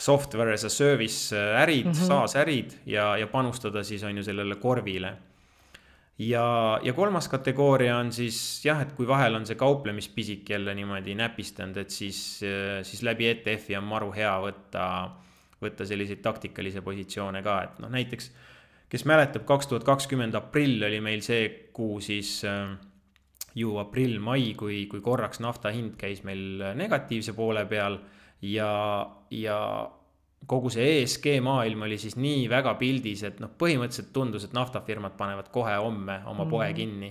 [0.00, 2.06] software as a service ärid mm, -hmm.
[2.06, 5.16] SaaS ärid ja, ja panustada siis on ju sellele korvile
[6.20, 6.44] ja,
[6.84, 11.80] ja kolmas kategooria on siis jah, et kui vahel on see kauplemispisik jälle niimoodi näpistanud,
[11.80, 12.20] et siis,
[12.86, 14.84] siis läbi ETF-i on maru hea võtta,
[15.62, 18.30] võtta selliseid taktikalisi positsioone ka, et noh, näiteks
[18.90, 22.72] kes mäletab, kaks tuhat kakskümmend aprill oli meil see kuu siis äh,
[23.54, 27.98] ju aprill-mai, kui, kui korraks nafta hind käis meil negatiivse poole peal
[28.46, 28.70] ja,
[29.34, 29.58] ja
[30.50, 35.14] kogu see ESG maailm oli siis nii väga pildis, et noh, põhimõtteliselt tundus, et naftafirmad
[35.18, 36.50] panevad kohe homme oma mm.
[36.50, 36.76] poe mhm.
[36.76, 37.10] kinni.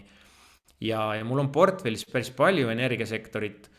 [0.84, 3.69] ja, ja mul on portfellis päris palju energiasektorit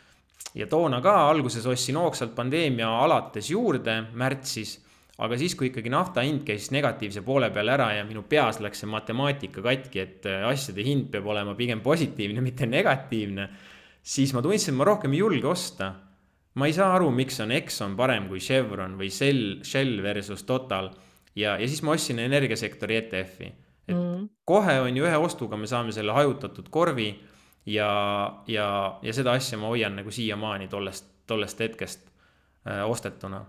[0.54, 4.78] ja toona ka alguses ostsin hoogsalt pandeemia alates juurde märtsis.
[5.20, 8.80] aga siis, kui ikkagi nafta hind käis negatiivse poole peal ära ja minu peas läks
[8.80, 13.44] see matemaatika katki, et äh, asjade hind peab olema pigem positiivne, mitte negatiivne,
[14.00, 15.90] siis ma tundsin, et ma rohkem ei julge osta.
[16.54, 20.90] Ma ei saa aru, miks on Exxon parem kui Chevron või Shell, Shell versus Total
[21.36, 23.52] ja, ja siis ma ostsin energiasektori ETF-i.
[23.88, 24.28] et mm.
[24.44, 27.12] kohe on ju ühe ostuga me saame selle hajutatud korvi
[27.66, 27.90] ja,
[28.46, 28.66] ja,
[29.02, 32.10] ja seda asja ma hoian nagu siiamaani tollest, tollest hetkest
[32.66, 33.44] äh, ostetuna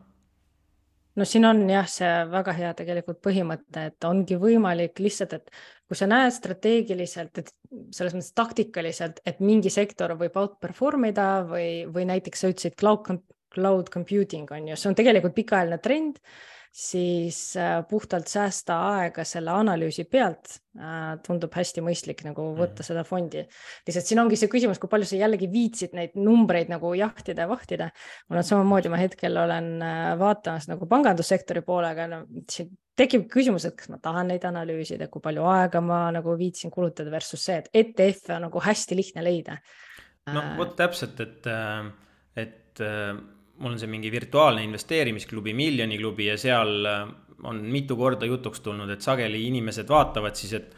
[1.15, 5.51] no siin on jah, see väga hea tegelikult põhimõte, et ongi võimalik lihtsalt, et
[5.87, 7.51] kui sa näed strateegiliselt, et
[7.95, 13.23] selles mõttes taktikaliselt, et mingi sektor võib outperform ida või, või näiteks sa ütlesid cloud,
[13.51, 16.21] cloud computing on ju, see on tegelikult pikaajaline trend
[16.71, 22.87] siis äh, puhtalt säästa aega selle analüüsi pealt äh, tundub hästi mõistlik nagu võtta mm.
[22.87, 23.41] seda fondi.
[23.87, 27.49] lihtsalt siin ongi see küsimus, kui palju sa jällegi viitsid neid numbreid nagu jahtida ja
[27.51, 27.89] vahtida.
[28.29, 33.67] mul on samamoodi, ma hetkel olen äh, vaatamas nagu pangandussektori poolega no,, siin tekib küsimus,
[33.67, 37.59] et kas ma tahan neid analüüsida, kui palju aega ma nagu viitsin kulutada versus see,
[37.59, 39.59] et ETF-e on nagu hästi lihtne leida.
[40.31, 41.47] no vot täpselt, et,
[42.39, 42.83] et
[43.61, 47.03] mul on see mingi virtuaalne investeerimisklubi, miljoniklubi ja seal äh,
[47.43, 50.73] on mitu korda jutuks tulnud, et sageli inimesed vaatavad siis, et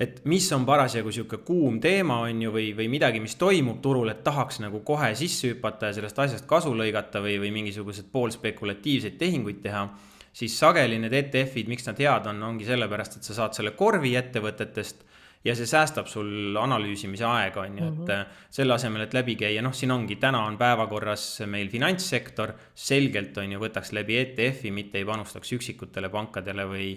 [0.00, 4.08] et mis on parasjagu sihuke kuum teema, on ju, või, või midagi, mis toimub turul,
[4.08, 9.18] et tahaks nagu kohe sisse hüpata ja sellest asjast kasu lõigata või, või mingisugused poolspekulatiivseid
[9.20, 9.90] tehinguid teha.
[10.32, 14.14] siis sageli need ETF-id, miks nad head on, ongi sellepärast, et sa saad selle korvi
[14.16, 15.04] ettevõtetest
[15.44, 18.50] ja see säästab sul analüüsimise aega, on ju, et mm -hmm.
[18.50, 23.52] selle asemel, et läbi käia, noh, siin ongi, täna on päevakorras meil finantssektor, selgelt on
[23.52, 26.92] ju, võtaks läbi ETF-i, mitte ei panustaks üksikutele pankadele või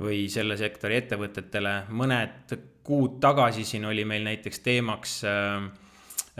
[0.00, 2.54] või selle sektori ettevõtetele, mõned
[2.86, 5.66] kuud tagasi siin oli meil näiteks teemaks äh,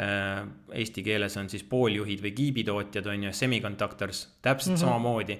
[0.01, 4.87] äh, Eesti keeles on siis pooljuhid või kiibitootjad on ju, semiconductors, täpselt mm -hmm.
[4.87, 5.39] samamoodi.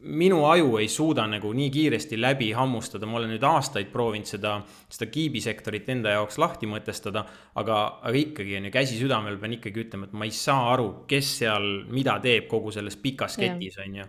[0.00, 4.54] Minu aju ei suuda nagu nii kiiresti läbi hammustada, ma olen nüüd aastaid proovinud seda,
[4.92, 7.24] seda kiibisektorit enda jaoks lahti mõtestada,
[7.58, 10.88] aga, aga ikkagi on ju käsi südamel, pean ikkagi ütlema, et ma ei saa aru,
[11.10, 14.08] kes seal mida teeb kogu selles pikas ketis, on ju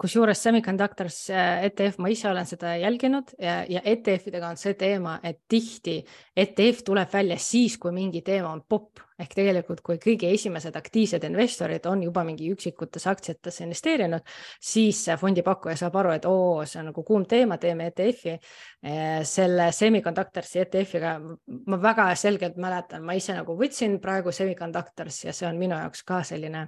[0.00, 5.20] kusjuures Semiconductors äh, ETF, ma ise olen seda jälginud ja, ja ETF-idega on see teema,
[5.22, 6.00] et tihti
[6.36, 11.22] ETF tuleb välja siis, kui mingi teema on popp ehk tegelikult, kui kõige esimesed aktiivsed
[11.28, 14.26] investorid on juba mingi üksikutesse aktsiatesse investeerinud,
[14.60, 18.34] siis fondipakkuja saab aru, et oo, see on nagu kuum teema, teeme ETF-i.
[18.86, 21.14] Äh, selle Semiconductorsi ETF-iga
[21.70, 26.02] ma väga selgelt mäletan, ma ise nagu võtsin praegu Semiconductors ja see on minu jaoks
[26.02, 26.66] ka selline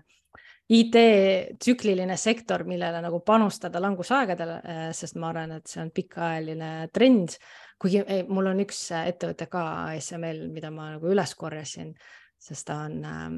[0.69, 7.39] IT-tsükliline sektor, millele nagu panustada langusaegadel, äh, sest ma arvan, et see on pikaajaline trend.
[7.79, 9.63] kuigi ei, mul on üks ettevõte ka
[9.95, 11.93] ASML, mida ma nagu üles korjasin,
[12.39, 13.37] sest ta on ähm,,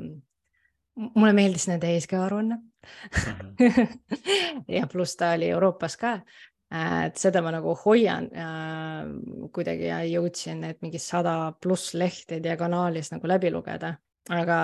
[0.97, 2.57] mulle meeldis nende ESG aruanne.
[2.57, 3.87] -hmm.
[4.77, 6.13] ja pluss ta oli Euroopas ka
[6.73, 12.43] äh, et seda ma nagu hoian äh, kuidagi ja jõudsin need mingi sada pluss lehte
[12.43, 13.95] diagonaalis nagu läbi lugeda
[14.29, 14.57] aga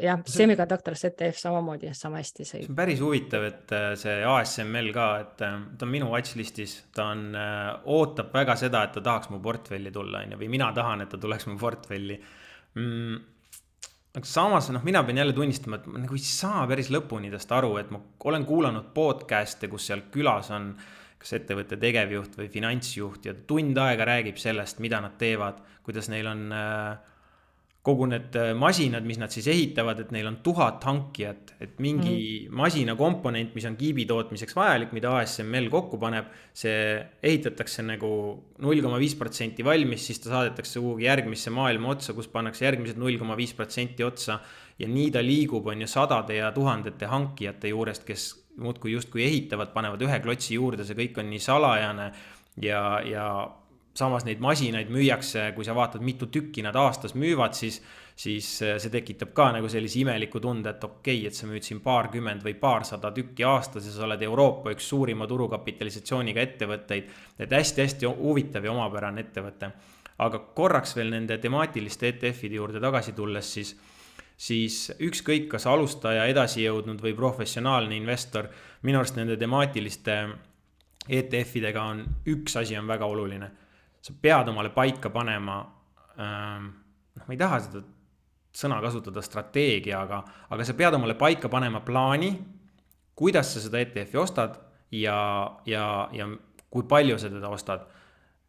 [0.00, 2.62] jah, Semiconductor ZDF samamoodi sama hästi sõi.
[2.62, 6.78] see on päris huvitav, et äh, see ASML ka, et äh, ta on minu watchlist'is,
[6.96, 10.50] ta on, äh, ootab väga seda, et ta tahaks mu portfelli tulla, on ju, või
[10.56, 12.18] mina tahan, et ta tuleks mu portfelli
[12.80, 13.22] mm,.
[14.16, 17.52] aga samas noh, mina pean jälle tunnistama, et ma nagu ei saa päris lõpuni tast
[17.52, 20.72] aru, et ma olen kuulanud podcast'e, kus seal külas on
[21.24, 26.26] kas ettevõtte tegevjuht või finantsjuht ja tund aega räägib sellest, mida nad teevad, kuidas neil
[26.28, 27.12] on äh,
[27.84, 32.14] kogu need äh, masinad, mis nad siis ehitavad, et neil on tuhat hankijat, et mingi
[32.16, 32.54] mm.
[32.56, 36.78] masina komponent, mis on kiibi tootmiseks vajalik, mida ASML kokku paneb, see
[37.20, 38.10] ehitatakse nagu
[38.64, 43.00] null koma viis protsenti valmis, siis ta saadetakse kuhugi järgmisse maailma otsa, kus pannakse järgmised
[43.00, 44.40] null koma viis protsenti otsa.
[44.78, 48.24] ja nii ta liigub, on ju, sadade ja tuhandete hankijate juurest, kes
[48.58, 52.08] muudkui justkui ehitavad, panevad ühe klotsi juurde, see kõik on nii salajane
[52.62, 53.26] ja, ja
[53.94, 57.78] samas neid masinaid müüakse, kui sa vaatad, mitu tükki nad aastas müüvad, siis,
[58.18, 61.66] siis äh, see tekitab ka nagu sellise imeliku tunde, et okei okay,, et sa müüd
[61.66, 67.10] siin paarkümmend või paarsada tükki aastas ja sa oled Euroopa üks suurima turukapitalisatsiooniga ettevõtteid.
[67.38, 69.70] et hästi-hästi huvitav ja omapärane ettevõte.
[70.18, 73.76] aga korraks veel nende temaatiliste ETF-ide juurde tagasi tulles, siis
[74.36, 78.48] siis ükskõik, kas alustaja, edasijõudnud või professionaalne investor,
[78.82, 80.16] minu arust nende temaatiliste
[81.08, 83.50] ETF-idega on üks asi on väga oluline
[84.04, 85.58] sa pead omale paika panema
[86.20, 86.68] ähm,,
[87.16, 87.84] noh, ma ei taha seda
[88.54, 90.20] sõna kasutada strateegia, aga,
[90.54, 92.30] aga sa pead omale paika panema plaani,
[93.18, 94.60] kuidas sa seda ETF-i ostad
[94.94, 95.16] ja,
[95.66, 96.28] ja, ja
[96.70, 97.88] kui palju sa teda ostad.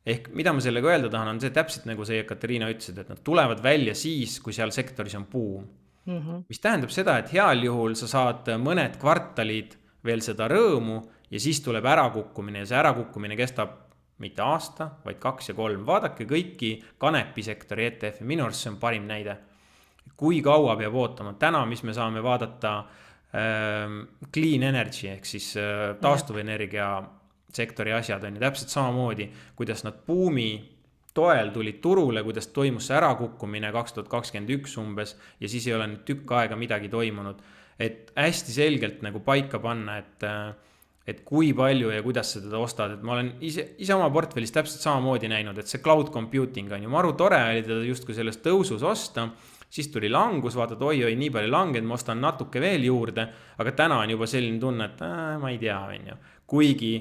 [0.05, 3.23] ehk mida ma sellega öelda tahan, on see täpselt nagu sa, Katariina, ütlesid, et nad
[3.25, 5.63] tulevad välja siis, kui seal sektoris on buum
[6.05, 6.19] mm.
[6.19, 6.43] -hmm.
[6.49, 11.61] mis tähendab seda, et heal juhul sa saad mõned kvartalid veel seda rõõmu ja siis
[11.65, 13.84] tuleb ärakukkumine ja see ärakukkumine kestab
[14.23, 15.85] mitte aasta, vaid kaks ja kolm.
[15.85, 19.37] vaadake kõiki kanepisektori ETF-e, minu arust see on parim näide.
[20.15, 23.95] kui kaua peab ootama, täna, mis me saame vaadata äh,
[24.33, 27.03] clean energy ehk siis äh, taastuvenergia
[27.55, 30.75] sektori asjad on ju täpselt samamoodi, kuidas nad buumi
[31.15, 35.75] toel tulid turule, kuidas toimus see ärakukkumine kaks tuhat kakskümmend üks umbes ja siis ei
[35.77, 37.39] ole nüüd tükk aega midagi toimunud.
[37.79, 40.53] et hästi selgelt nagu paika panna, et äh,
[41.05, 44.53] et kui palju ja kuidas sa teda ostad, et ma olen ise, ise oma portfellis
[44.53, 48.41] täpselt samamoodi näinud, et see cloud computing on ju maru tore oli teda justkui selles
[48.41, 49.29] tõusus osta.
[49.75, 53.27] siis tuli langus, vaatad oi-oi, nii palju langenud, ma ostan natuke veel juurde.
[53.57, 56.17] aga täna on juba selline tunne, et äh, ma ei tea, on ju.
[56.47, 56.93] kuigi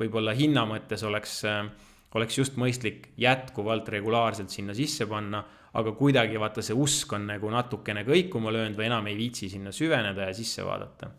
[0.00, 1.64] võib-olla hinna mõttes oleks äh,
[2.14, 5.44] oleks just mõistlik jätkuvalt regulaarselt sinna sisse panna,
[5.74, 9.70] aga kuidagi vaata, see usk on nagu natukene kõikuma löönud või enam ei viitsi sinna
[9.70, 11.10] süveneda ja sisse vaadata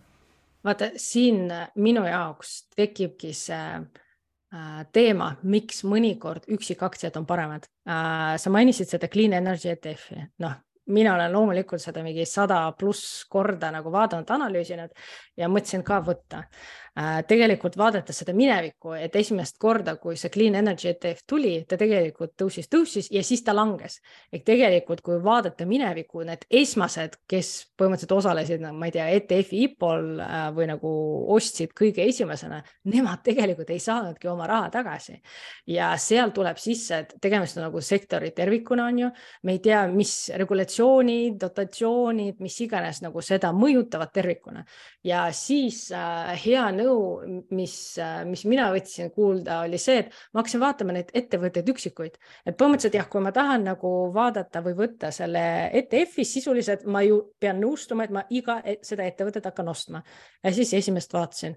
[0.63, 1.45] vaata siin
[1.76, 8.36] minu jaoks tekibki see äh, teema, miks mõnikord üksikaktsiad on paremad äh,.
[8.38, 10.60] sa mainisid seda Clean Energy ETF-i, noh,
[10.91, 14.95] mina olen loomulikult seda mingi sada pluss korda nagu vaadanud, analüüsinud
[15.38, 16.45] ja mõtlesin ka võtta
[16.90, 16.90] Äh,
[17.27, 22.34] tegelikult vaadates seda minevikku, et esimest korda, kui see Clean Energy ETF tuli, ta tegelikult
[22.39, 24.01] tõusis, tõusis ja siis ta langes.
[24.34, 30.19] ehk tegelikult, kui vaadata minevikku, need esmased, kes põhimõtteliselt osalesid, ma ei tea, ETF-i IPO-l
[30.19, 30.91] äh, või nagu
[31.32, 35.21] ostsid kõige esimesena, nemad tegelikult ei saanudki oma raha tagasi.
[35.67, 39.10] ja seal tuleb sisse, et tegemist on nagu sektori tervikuna on ju,
[39.43, 44.65] me ei tea, mis regulatsioonid, dotatsioonid, mis iganes nagu seda mõjutavad tervikuna
[45.04, 47.02] ja siis äh, hea nõu,
[47.56, 47.76] mis,
[48.28, 52.98] mis mina võtsin kuulda, oli see, et ma hakkasin vaatama neid ettevõtteid üksikuid, et põhimõtteliselt
[53.00, 55.44] jah, kui ma tahan nagu vaadata või võtta selle
[55.82, 60.04] ETF-i, sisuliselt ma ju pean nõustuma, et ma iga e-, seda ettevõtet hakkan ostma.
[60.44, 61.56] Ja siis esimest vaatasin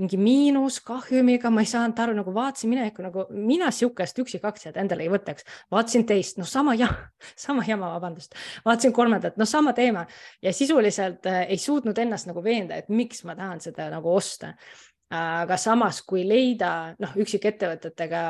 [0.00, 5.12] mingi miinuskahjumiga, ma ei saanud aru, nagu vaatasin minevikku nagu mina sihukest üksikaktsiat endale ei
[5.12, 7.08] võtaks, vaatasin teist, no sama jama,
[7.46, 10.06] sama jama, vabandust, vaatasin kolmandat, no sama teema.
[10.42, 14.54] Ja sisuliselt äh, ei suutnud ennast nagu veenda, et miks ma tahan seda nagu osta
[15.14, 18.22] aga samas, kui leida noh, üksikettevõtetega,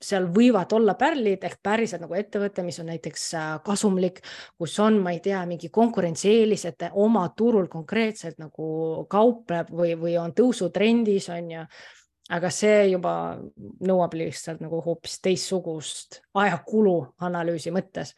[0.00, 4.22] seal võivad olla pärlid ehk päriselt nagu ettevõte, mis on näiteks äh, kasumlik,
[4.58, 10.16] kus on, ma ei tea, mingi konkurentsieelis, et oma turul konkreetselt nagu kaupleb või, või
[10.20, 11.68] on tõusutrendis, on ju.
[12.32, 13.36] Aga see juba
[13.84, 18.14] nõuab lihtsalt nagu hoopis teistsugust ajakulu analüüsi mõttes.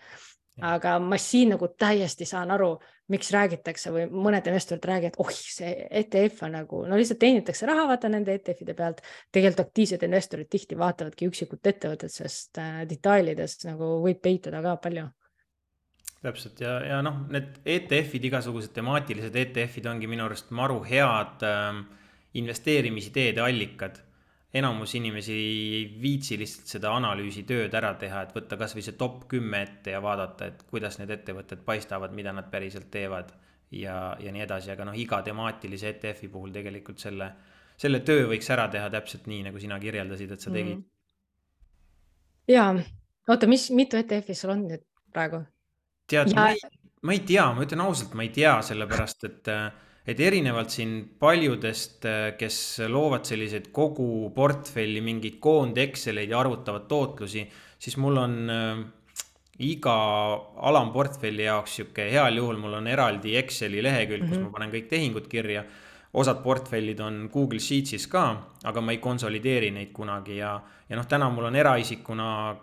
[0.62, 2.76] Aga ma siin nagu täiesti saan aru,
[3.12, 7.84] miks räägitakse või mõned investorid räägivad, oih, see ETF on nagu, no lihtsalt teenitakse raha,
[7.92, 9.02] vaata nende ETF-ide pealt.
[9.32, 15.06] tegelikult aktiivsed investorid tihti vaatavadki üksikut ettevõtet, sest äh, detailides nagu võib peituda ka palju
[16.26, 21.78] täpselt ja, ja noh, need ETF-id, igasugused temaatilised ETF-id ongi minu arust maru head äh,
[22.40, 24.00] investeerimisideede allikad
[24.58, 29.62] enamus inimesi ei viitsi lihtsalt seda analüüsitööd ära teha, et võtta kasvõi see top kümme
[29.66, 33.34] ette ja vaadata, et kuidas need ettevõtted paistavad, mida nad päriselt teevad.
[33.70, 37.26] ja, ja nii edasi, aga noh, iga temaatilise ETF-i puhul tegelikult selle,
[37.76, 40.84] selle töö võiks ära teha täpselt nii, nagu sina kirjeldasid, et sa tegid mm.
[42.54, 42.68] ja,
[43.28, 45.42] oota, mis, mitu ETF-i sul on nüüd praegu?
[46.06, 46.46] tead ja...,
[47.02, 49.66] ma ei tea, ma ütlen ausalt, ma ei tea, sellepärast et äh,
[50.06, 56.86] et erinevalt siin paljudest, äh, kes loovad selliseid kogu portfelli mingeid koond Exceleid ja arvutavad
[56.90, 57.46] tootlusi,
[57.78, 58.84] siis mul on äh,
[59.66, 59.96] iga
[60.68, 64.30] alamportfelli jaoks sihuke heal juhul mul on eraldi Exceli lehekülg mm, -hmm.
[64.30, 64.46] kus mhm.
[64.46, 65.64] ma panen kõik tehingud kirja.
[66.16, 71.06] osad portfellid on Google Sheets'is ka, aga ma ei konsolideeri neid kunagi ja, ja noh,
[71.06, 72.56] täna mul on eraisikuna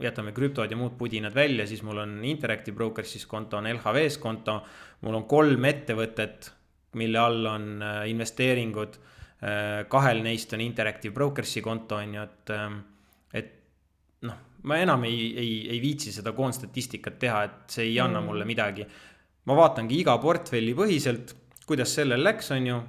[0.00, 4.62] jätame krüptod ja muud pudinad välja, siis mul on Interactive Brokers'is konto, on LHV-s konto.
[5.00, 6.50] mul on kolm ettevõtet
[6.98, 8.98] mille all on äh, investeeringud.
[9.40, 12.78] Äh, kahel neist on Interactive Brokers'i konto on ju, et, ähm,
[13.32, 13.52] et
[14.26, 18.30] noh, ma enam ei, ei, ei viitsi seda koondstatistikat teha, et see ei anna mm.
[18.32, 18.86] mulle midagi.
[19.48, 21.32] ma vaatangi iga portfelli põhiselt,
[21.66, 22.80] kuidas sellel läks, on ju.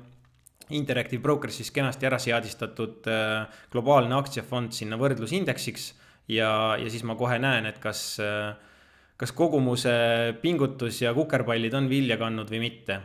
[0.71, 5.87] Interactive Brokers'is kenasti ära seadistatud äh, globaalne aktsiafond sinna võrdlusindeksiks
[6.31, 8.19] ja, ja siis ma kohe näen, et kas
[9.19, 9.91] kas kogumuse
[10.41, 13.01] pingutus ja kukerpallid on vilja kandnud või mitte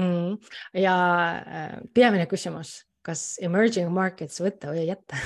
[0.00, 0.36] mm..
[0.82, 0.96] ja
[1.36, 5.20] äh, peamine küsimus, kas emerging markets võtta või jätta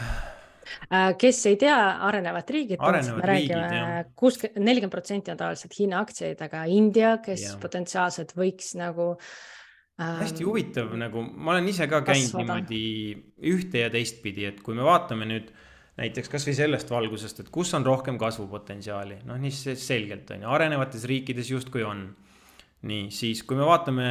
[0.00, 1.78] äh, kes ei tea,
[2.08, 7.56] arenevad riigid, me räägime kuuskümmend, nelikümmend protsenti on tavaliselt Hiina aktsiaid, aga India, kes ja.
[7.62, 12.60] potentsiaalselt võiks nagu ähm, hästi huvitav nagu, ma olen ise ka käinud kasvada.
[12.60, 12.84] niimoodi
[13.54, 15.66] ühte ja teistpidi, et kui me vaatame nüüd äh,
[16.00, 21.04] näiteks kasvõi sellest valgusest, et kus on rohkem kasvupotentsiaali, noh, nii selgelt on ju, arenevates
[21.10, 22.08] riikides justkui on.
[22.80, 24.04] nii, siis kui me vaatame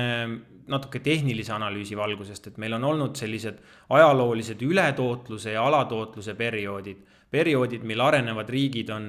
[0.70, 3.58] natuke tehnilise analüüsi valgusest, et meil on olnud sellised
[3.90, 7.00] ajaloolised ületootluse ja alatootluse perioodid,
[7.32, 9.08] perioodid, mil arenevad riigid on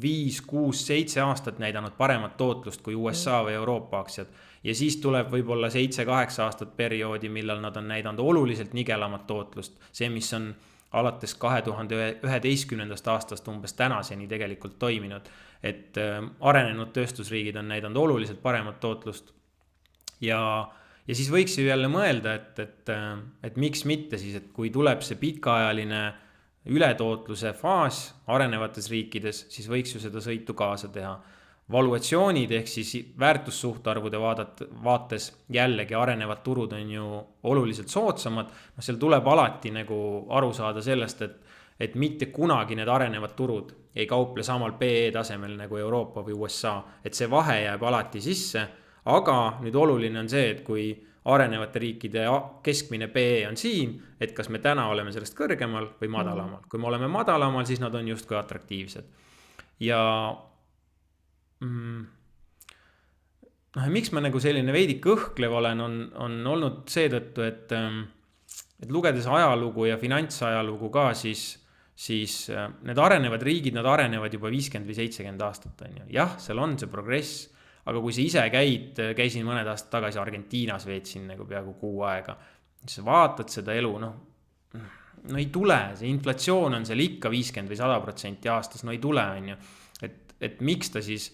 [0.00, 4.32] viis, kuus, seitse aastat näidanud paremat tootlust kui USA või Euroopa aktsiad.
[4.64, 9.76] ja siis tuleb võib-olla seitse-kaheksa aastat perioodi, millal nad on näidanud oluliselt nigelamat tootlust.
[9.92, 10.54] see, mis on
[10.96, 15.28] alates kahe tuhande üheteistkümnendast aastast umbes tänaseni tegelikult toiminud.
[15.62, 19.32] et äh, arenenud tööstusriigid on näidanud oluliselt paremat tootlust.
[20.20, 20.68] ja,
[21.08, 24.70] ja siis võiks ju jälle mõelda, et, et, äh, et miks mitte siis, et kui
[24.70, 26.04] tuleb see pikaajaline
[26.66, 31.14] ületootluse faas arenevates riikides, siis võiks ju seda sõitu kaasa teha.
[31.72, 37.06] Valuatsioonid ehk siis väärtussuhtarvude vaadat-, vaates jällegi arenevad turud on ju
[37.42, 38.46] oluliselt soodsamad.
[38.46, 39.98] noh, seal tuleb alati nagu
[40.28, 41.36] aru saada sellest, et,
[41.80, 46.82] et mitte kunagi need arenevad turud ei kauple samal PE tasemel nagu Euroopa või USA,
[47.04, 48.68] et see vahe jääb alati sisse.
[49.06, 50.90] aga nüüd oluline on see, et kui
[51.24, 52.24] arenevate riikide
[52.62, 56.60] keskmine PE on siin, et kas me täna oleme sellest kõrgemal või madalamal.
[56.60, 56.68] Mm.
[56.70, 59.04] kui me oleme madalamal, siis nad on justkui atraktiivsed.
[59.80, 60.02] ja
[61.64, 62.02] mm,
[63.76, 68.02] noh, ja miks ma nagu selline veidi kõhklev olen, on, on olnud seetõttu, et, ähm,
[68.82, 71.48] et lugedes ajalugu ja finantsajalugu ka, siis,
[71.96, 76.08] siis äh, need arenevad riigid, nad arenevad juba viiskümmend või seitsekümmend aastat, on ju.
[76.18, 77.46] jah, seal on see progress
[77.86, 82.36] aga kui sa ise käid, käisin mõned aastad tagasi Argentiinas, veetsin nagu peaaegu kuu aega.
[82.80, 84.14] siis sa vaatad seda elu, noh,
[85.26, 89.00] no ei tule, see inflatsioon on seal ikka viiskümmend või sada protsenti aastas, no ei
[89.02, 89.58] tule, on ju.
[90.06, 91.30] et, et miks ta siis,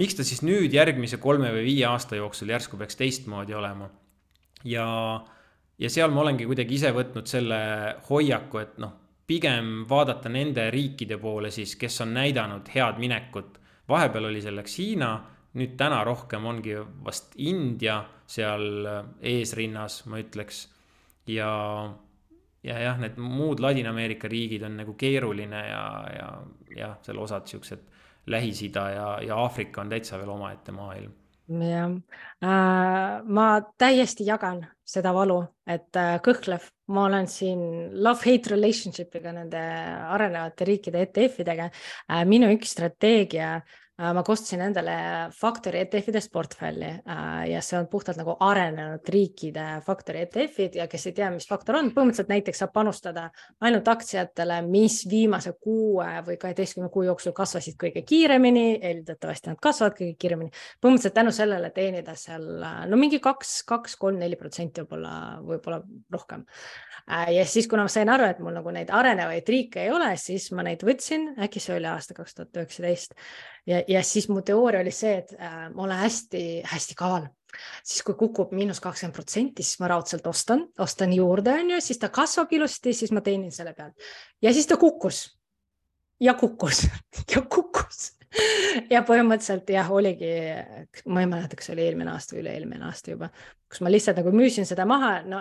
[0.00, 3.90] miks ta siis nüüd järgmise kolme või viie aasta jooksul järsku peaks teistmoodi olema.
[4.64, 4.86] ja,
[5.78, 7.60] ja seal ma olengi kuidagi ise võtnud selle
[8.08, 8.94] hoiaku, et noh,
[9.30, 13.60] pigem vaadata nende riikide poole siis, kes on näidanud head minekut.
[13.88, 15.12] vahepeal oli selleks Hiina
[15.58, 18.86] nüüd täna rohkem ongi vast India seal
[19.20, 20.68] eesrinnas, ma ütleks.
[21.26, 21.50] ja,
[22.62, 25.84] ja jah, need muud Ladina-Ameerika riigid on nagu keeruline ja,
[26.16, 26.28] ja
[26.76, 31.12] jah, seal osad siuksed Lähis-Ida ja, ja Aafrika on täitsa veel omaette maailm
[31.50, 31.90] jah
[32.42, 33.46] äh,, ma
[33.78, 35.40] täiesti jagan seda valu,
[35.70, 36.64] et äh, kõhklev,
[36.94, 37.60] ma olen siin
[38.02, 39.60] love-hate relationship'iga nende
[40.14, 42.24] arenevate riikide ETF-idega äh,.
[42.28, 43.56] minu üks strateegia
[44.00, 44.94] ma kostsin endale
[45.36, 51.06] Factory ETF-idest portfelli äh, ja see on puhtalt nagu arenenud riikide Factory ETF-id ja kes
[51.10, 53.26] ei tea, mis Factor on, põhimõtteliselt näiteks saab panustada
[53.66, 59.98] ainult aktsiatele, mis viimase kuue või kaheteistkümne kuu jooksul kasvasid kõige kiiremini, eeldatavasti nad kasvavad
[59.98, 60.54] kõige kiiremini.
[60.80, 62.46] põhimõtteliselt tänu sellele teenida seal
[62.90, 65.82] no mingi kaks, kaks, kolm, neli protsenti võib-olla, võib-olla
[66.12, 66.46] rohkem
[67.10, 70.12] Äh, ja siis, kuna ma sain aru, et mul nagu neid arenevaid riike ei ole,
[70.20, 73.16] siis ma neid võtsin, äkki see oli aasta kaks tuhat üheksateist.
[73.66, 77.28] Ja, ja siis mu teooria oli see, et äh, ma olen hästi-hästi kaval.
[77.82, 81.98] Siis kui kukub miinus kakskümmend protsenti, siis ma raudselt ostan, ostan juurde, on ju, siis
[81.98, 83.94] ta kasvab ilusti, siis ma teenin selle pealt.
[84.42, 85.26] ja siis ta kukkus.
[86.20, 86.86] Ja kukkus.
[87.34, 88.12] Ja kukkus.
[88.90, 90.28] Ja põhimõtteliselt jah, oligi,
[91.10, 93.28] ma ei mäleta, kas oli eelmine aasta või üle-eelmine aasta juba,
[93.66, 95.40] kus ma lihtsalt nagu müüsin seda maha, no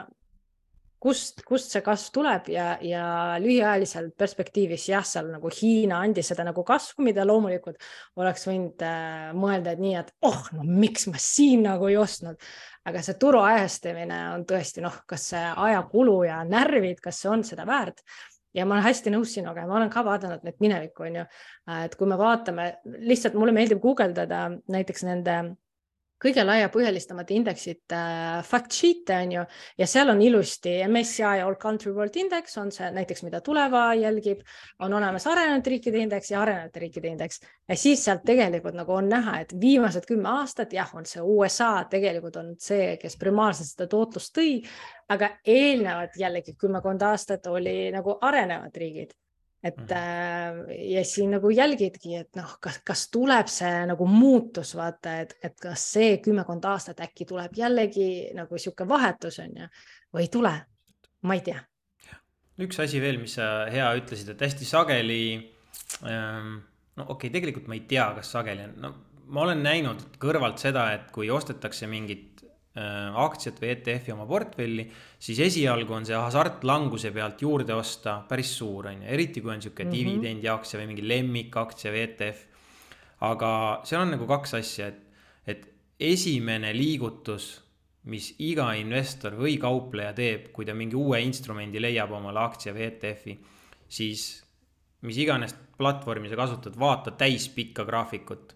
[1.03, 3.03] kust, kust see kasv tuleb ja, ja
[3.41, 7.79] lühiajaliselt perspektiivis jah, seal nagu Hiina andis seda nagu kasvu, mida loomulikult
[8.19, 12.39] oleks võinud äh, mõelda, et nii, et oh, no miks ma siin nagu ei ostnud.
[12.89, 17.43] aga see turu ajastamine on tõesti noh, kas see ajakulu ja närvid, kas see on
[17.47, 18.03] seda väärt
[18.53, 21.25] ja ma olen hästi nõus sinuga ja ma olen ka vaadanud neid minevikku, on ju.
[21.85, 22.71] et kui me vaatame,
[23.05, 25.39] lihtsalt mulle meeldib guugeldada näiteks nende
[26.19, 29.43] kõige laiapõhjalistemate indeksite äh, fact sheet'e on ju.
[29.79, 34.43] Ja seal on ilusti MSCI All Country World Index on see näiteks, mida Tuleva jälgib,
[34.83, 37.41] on olemas arenenud riikide indeks ja arenevate riikide indeks.
[37.69, 41.71] Ja siis sealt tegelikult nagu on näha, et viimased kümme aastat jah, on see USA
[41.89, 44.59] tegelikult on see, kes primaarselt seda tootlust tõi,
[45.09, 49.15] aga eelnevad jällegi kümmekond aastat oli nagu arenevad riigid
[49.63, 49.91] et mhm.
[49.91, 55.35] äh, ja siin nagu jälgidki, et noh, kas, kas tuleb see nagu muutus, vaata, et,
[55.43, 59.67] et kas see kümmekond aastat äkki tuleb jällegi nagu niisugune vahetus on ju
[60.15, 60.53] või ei tule,
[61.27, 61.59] ma ei tea.
[62.59, 65.21] üks asi veel, mis sa hea ütlesid, et hästi sageli
[66.07, 66.57] ähm,.
[66.95, 68.95] no okei okay,, tegelikult ma ei tea, kas sageli on, no
[69.29, 72.38] ma olen näinud kõrvalt seda, et kui ostetakse mingit
[72.75, 74.85] aktsiat või ETF-i oma portfelli,
[75.19, 79.61] siis esialgu on see hasartlanguse pealt juurde osta päris suur, on ju, eriti kui on
[79.61, 79.97] sihuke mm -hmm.
[79.97, 82.45] dividendiaktsia või mingi lemmikaktsia või ETF.
[83.21, 85.01] aga seal on nagu kaks asja, et,
[85.47, 85.65] et
[85.99, 87.61] esimene liigutus,
[88.03, 92.85] mis iga investor või kaupleja teeb, kui ta mingi uue instrumendi leiab omale aktsia või
[92.85, 93.39] ETF-i,
[93.89, 94.43] siis
[95.01, 98.55] mis iganes platvormi sa kasutad, vaata täispikka graafikut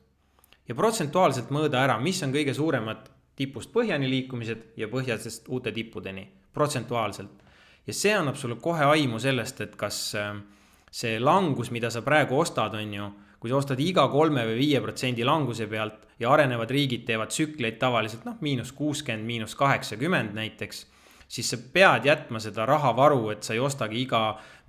[0.67, 6.27] ja protsentuaalselt mõõda ära, mis on kõige suuremad tipust põhjani liikumised ja põhjasest uute tippudeni,
[6.53, 7.43] protsentuaalselt.
[7.87, 10.35] ja see annab sulle kohe aimu sellest, et kas äh,
[10.91, 13.09] see langus, mida sa praegu ostad, on ju,
[13.39, 17.79] kui sa ostad iga kolme või viie protsendi languse pealt ja arenevad riigid teevad tsükleid
[17.81, 20.85] tavaliselt noh, miinus kuuskümmend, miinus kaheksakümmend näiteks
[21.27, 24.21] siis sa pead jätma seda rahavaru, et sa ei ostagi iga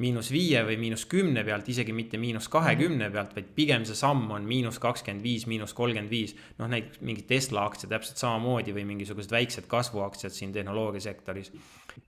[0.02, 4.30] miinus viie või miinus kümne pealt, isegi mitte miinus kahekümne pealt, vaid pigem see samm
[4.34, 6.34] on miinus kakskümmend viis, miinus kolmkümmend viis.
[6.58, 11.52] noh, näiteks mingi Tesla aktsia täpselt samamoodi või mingisugused väiksed kasvuaktsiad siin tehnoloogiasektoris.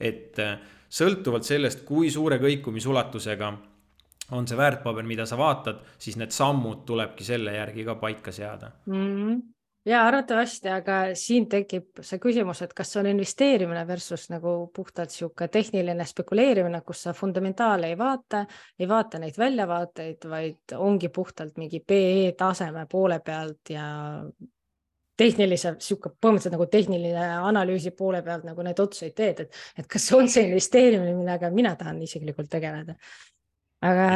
[0.00, 3.52] et äh, sõltuvalt sellest, kui suure kõikumisulatusega
[4.34, 8.72] on see väärtpaber, mida sa vaatad, siis need sammud tulebki selle järgi ka paika seada
[8.86, 8.94] mm.
[8.94, 9.55] -hmm
[9.86, 15.12] ja arvatavasti, aga siin tekib see küsimus, et kas see on investeerimine versus nagu puhtalt
[15.12, 18.42] niisugune tehniline spekuleerimine, kus sa fundamentaale ei vaata,
[18.78, 23.86] ei vaata neid väljavaateid, vaid ongi puhtalt mingi PE taseme poole pealt ja
[25.16, 30.10] tehnilise, sihuke põhimõtteliselt nagu tehniline analüüsi poole pealt nagu neid otsuseid teed, et, et kas
[30.16, 32.98] on see investeerimine, millega mina tahan isiklikult tegeleda.
[33.86, 34.10] aga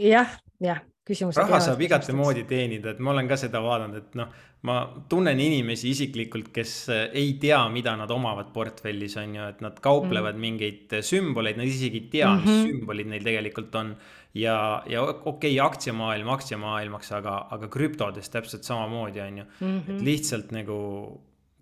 [0.00, 1.36] jah, jah, küsimus.
[1.38, 4.30] raha saab igate moodi teenida, et ma olen ka seda vaadanud, et noh,
[4.68, 4.76] ma
[5.10, 9.80] tunnen inimesi isiklikult, kes eh, ei tea, mida nad omavad portfellis, on ju, et nad
[9.84, 10.46] kauplevad mm.
[10.46, 12.46] mingeid sümboleid, nad isegi ei tea mm, -hmm.
[12.46, 12.70] mis mhm.
[12.70, 13.96] sümbolid neil tegelikult on.
[14.34, 19.60] ja, ja okei okay,, aktsiamaailm aktsiamaailmaks, aga, aga krüptodes täpselt samamoodi, on ju mm.
[19.60, 19.80] -hmm.
[19.80, 20.04] et mhm.
[20.04, 20.78] lihtsalt nagu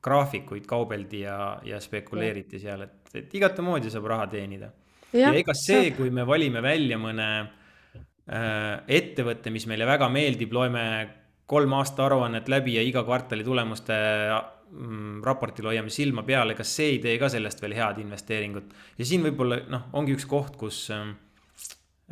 [0.03, 4.70] graafikuid kaubeldi ja, ja spekuleeriti seal, et, et igate moodi saab raha teenida.
[5.12, 7.28] ja, ja ega see, kui me valime välja mõne
[8.30, 10.84] äh, ettevõtte, mis meile väga meeldib, loeme
[11.52, 13.96] kolm aasta aruannet läbi ja iga kvartali tulemuste
[14.70, 18.72] mm, raportil hoiame silma peal, ega see ei tee ka sellest veel head investeeringut.
[18.98, 21.10] ja siin võib-olla noh, ongi üks koht, kus äh,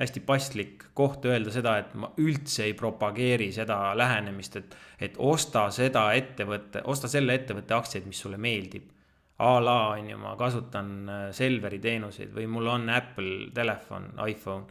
[0.00, 4.76] hästi paslik koht öelda seda, et ma üldse ei propageeri seda lähenemist, et,
[5.08, 8.96] et osta seda ettevõtte, osta selle ettevõtte aktsiaid, mis sulle meeldib.
[9.40, 14.66] a la on ju, ma kasutan äh, Selveri teenuseid või mul on Apple telefon, iPhone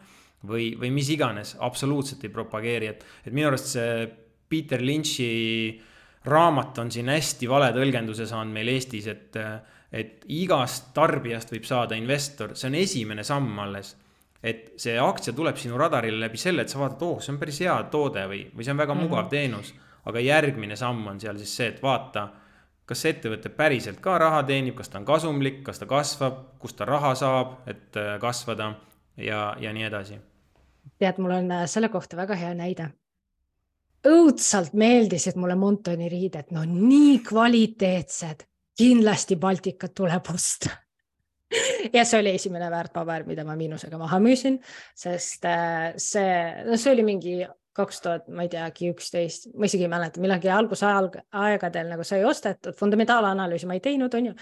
[0.48, 4.06] või, või mis iganes, absoluutselt ei propageeri, et, et minu arust see
[4.50, 5.80] Peter Lynch'i
[6.24, 9.36] raamat on siin hästi vale tõlgenduse saanud meil Eestis, et,
[9.92, 13.96] et igast tarbijast võib saada investor, see on esimene samm alles.
[14.42, 17.58] et see aktsia tuleb sinu radarile läbi selle, et sa vaatad, oh, see on päris
[17.60, 19.08] hea toode või, või see on väga mm -hmm.
[19.08, 19.74] mugav teenus.
[20.04, 22.30] aga järgmine samm on seal siis see, et vaata,
[22.86, 26.76] kas see ettevõte päriselt ka raha teenib, kas ta on kasumlik, kas ta kasvab, kust
[26.76, 28.74] ta raha saab, et äh, kasvada
[29.16, 30.29] ja, ja nii edasi.
[31.00, 32.90] Tead, mul on äh, selle kohta väga hea näide.
[34.06, 38.46] Õudselt meeldisid mulle Montoni riided, no nii kvaliteetsed,
[38.80, 40.76] kindlasti Baltikat tuleb osta.
[41.90, 44.60] Ja see oli esimene väärtpaber, mida ma miinusega maha müüsin,
[44.94, 46.28] sest äh, see,
[46.62, 47.32] no see oli mingi
[47.74, 51.08] kaks tuhat, ma ei teagi, üksteist, ma isegi ei mäleta, millalgi algusajal,
[51.42, 54.36] aegadel nagu sai ostetud, fundamentaalanalüüsi ma ei teinud, onju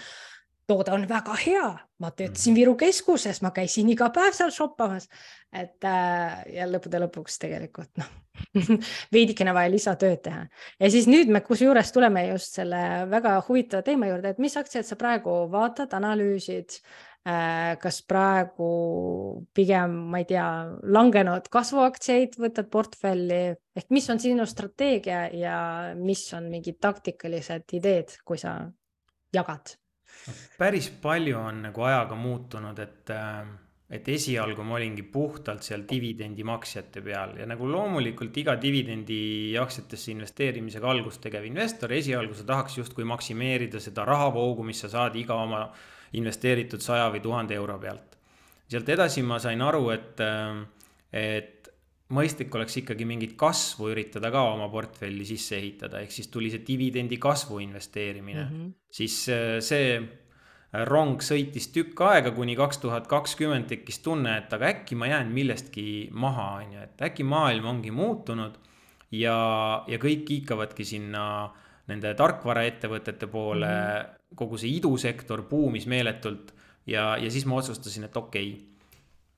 [0.69, 1.67] toode on väga hea,
[1.99, 2.59] ma töötasin mhm.
[2.59, 5.09] Viru keskuses, ma käisin iga päev seal shoppamas.
[5.49, 8.09] et äh, ja lõppude lõpuks tegelikult noh
[9.15, 10.45] veidikene vaja lisatööd teha.
[10.79, 14.87] ja siis nüüd me kusjuures tuleme just selle väga huvitava teema juurde, et mis aktsiaid
[14.87, 16.77] sa praegu vaatad, analüüsid
[17.27, 17.75] äh,.
[17.81, 18.69] kas praegu
[19.53, 20.47] pigem, ma ei tea,
[20.95, 23.43] langenud kasvuaktsiaid võtad portfelli
[23.79, 25.59] ehk mis on sinu strateegia ja
[25.97, 28.59] mis on mingid taktikalised ideed, kui sa
[29.33, 29.79] jagad
[30.57, 33.49] päris palju on nagu ajaga muutunud, et, äh,
[33.89, 41.21] et esialgu ma olingi puhtalt seal dividendimaksjate peal ja nagu loomulikult iga dividendiaktsiatesse investeerimisega algust
[41.25, 45.63] tegev investor, esialgu sa tahaks justkui maksimeerida seda rahavoogu, mis sa saad iga oma
[46.19, 48.17] investeeritud saja või tuhande euro pealt.
[48.69, 50.65] sealt edasi ma sain aru, et, äh,
[51.11, 51.69] et
[52.15, 56.63] mõistlik oleks ikkagi mingit kasvu üritada ka oma portfelli sisse ehitada, ehk siis tuli see
[56.65, 58.55] dividendi kasvu investeerimine mm.
[58.55, 58.71] -hmm.
[58.91, 59.99] siis äh, see
[60.89, 65.31] rong sõitis tükk aega, kuni kaks tuhat kakskümmend tekkis tunne, et aga äkki ma jään
[65.33, 68.57] millestki maha, on ju, et äkki maailm ongi muutunud.
[69.11, 71.23] ja, ja kõik kiikavadki sinna
[71.87, 74.35] nende tarkvaraettevõtete poole mm, -hmm.
[74.35, 76.53] kogu see idusektor buumis meeletult.
[76.85, 78.65] ja, ja siis ma otsustasin, et okei okay,,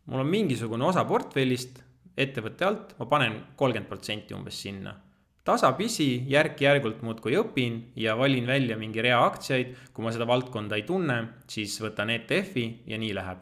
[0.06, 1.84] mul on mingisugune osa portfellist
[2.24, 4.96] ettevõtte alt, ma panen kolmkümmend protsenti umbes sinna.
[5.44, 9.76] tasapisi, järk-järgult muudkui õpin ja valin välja mingi rea aktsiaid.
[9.94, 11.18] kui ma seda valdkonda ei tunne,
[11.48, 13.40] siis võtan ETF-i ja nii läheb.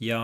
[0.00, 0.20] ja,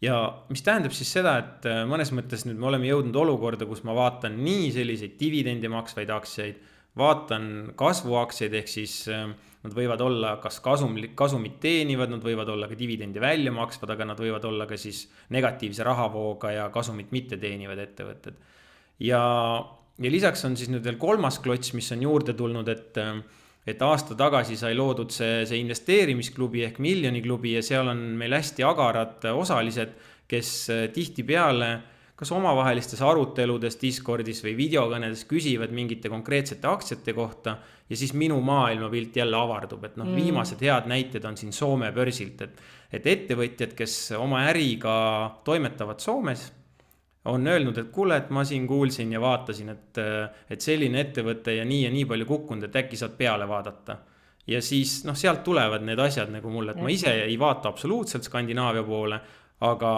[0.00, 0.16] ja
[0.48, 3.94] mis tähendab siis seda, et äh, mõnes mõttes nüüd me oleme jõudnud olukorda, kus ma
[3.94, 6.56] vaatan nii selliseid dividendi maksvaid aktsiaid,
[6.96, 9.28] vaatan kasvuaktsiaid ehk siis äh,
[9.66, 14.06] Nad võivad olla kas kasumlik, kasumit teenivad, nad võivad olla ka dividendi välja maksvad, aga
[14.12, 18.36] nad võivad olla ka siis negatiivse rahavooga ja kasumit mitte teenivad ettevõtted.
[19.02, 19.22] ja,
[19.98, 23.02] ja lisaks on siis nüüd veel kolmas klots, mis on juurde tulnud, et
[23.66, 28.62] et aasta tagasi sai loodud see, see investeerimisklubi ehk miljoniklubi ja seal on meil hästi
[28.62, 29.96] agarad osalised,
[30.30, 30.52] kes
[30.94, 31.72] tihtipeale
[32.16, 37.58] kas omavahelistes aruteludes Discordis või videokõnedes küsivad mingite konkreetsete aktsiate kohta
[37.90, 41.92] ja siis minu maailmapilt jälle avardub, et noh mm., viimased head näited on siin Soome
[41.92, 42.62] börsilt, et,
[42.92, 44.94] et ettevõtjad, kes oma äriga
[45.44, 46.48] toimetavad Soomes,
[47.26, 49.98] on öelnud, et kuule, et ma siin kuulsin ja vaatasin, et,
[50.50, 53.98] et selline ettevõte ja nii ja nii palju kukkunud, et äkki saad peale vaadata.
[54.46, 58.24] ja siis noh, sealt tulevad need asjad nagu mulle, et ma ise ei vaata absoluutselt
[58.24, 59.20] Skandinaavia poole,
[59.66, 59.92] aga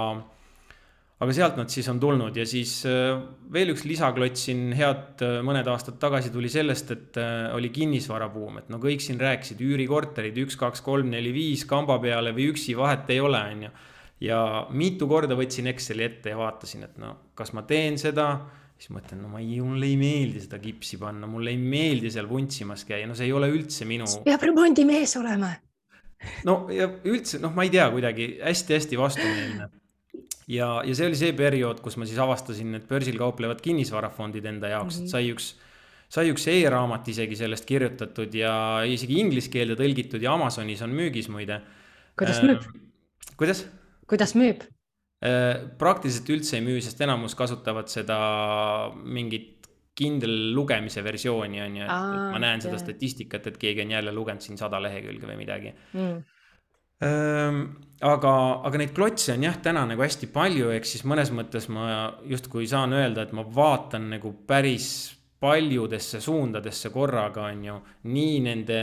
[1.18, 3.18] aga sealt nad siis on tulnud ja siis äh,
[3.52, 8.60] veel üks lisaklots siin head äh, mõned aastad tagasi tuli sellest, et äh, oli kinnisvarabuum,
[8.60, 12.76] et no kõik siin rääkisid üürikorterid üks, kaks, kolm, neli, viis kamba peale või üksi,
[12.78, 13.72] vahet ei ole, on ju.
[14.28, 14.38] ja
[14.70, 18.28] mitu korda võtsin Exceli ette ja vaatasin, et no kas ma teen seda,
[18.78, 22.30] siis mõtlen, no ma ei, mulle ei meeldi seda kipsi panna, mulle ei meeldi seal
[22.30, 24.06] vuntsimas käia, no see ei ole üldse minu.
[24.22, 25.50] peab remondimees olema.
[26.46, 29.70] no ja üldse noh, ma ei tea, kuidagi hästi-hästi vastumeelne
[30.48, 34.72] ja, ja see oli see periood, kus ma siis avastasin need börsil kauplevad kinnisvarafondid enda
[34.72, 35.08] jaoks mm, -hmm.
[35.08, 35.50] et sai üks,
[36.08, 38.54] sai üks e-raamat isegi sellest kirjutatud ja
[38.88, 41.60] isegi inglise keelde tõlgitud ja Amazonis on müügis muide.
[42.18, 42.80] kuidas müüb äh,?
[43.36, 43.66] kuidas?
[44.08, 44.64] kuidas müüb
[45.24, 45.68] äh,?
[45.78, 48.18] praktiliselt üldse ei müü, sest enamus kasutavad seda
[49.04, 49.54] mingit
[49.98, 52.68] kindel lugemise versiooni on ju, et ma näen okay.
[52.68, 56.18] seda statistikat, et keegi on jälle lugenud siin sada lehekülge või midagi mm
[57.00, 58.32] aga,
[58.66, 62.66] aga neid klotse on jah, täna nagu hästi palju, ehk siis mõnes mõttes ma justkui
[62.70, 64.88] saan öelda, et ma vaatan nagu päris
[65.38, 67.76] paljudesse suundadesse korraga, on ju,
[68.10, 68.80] nii nende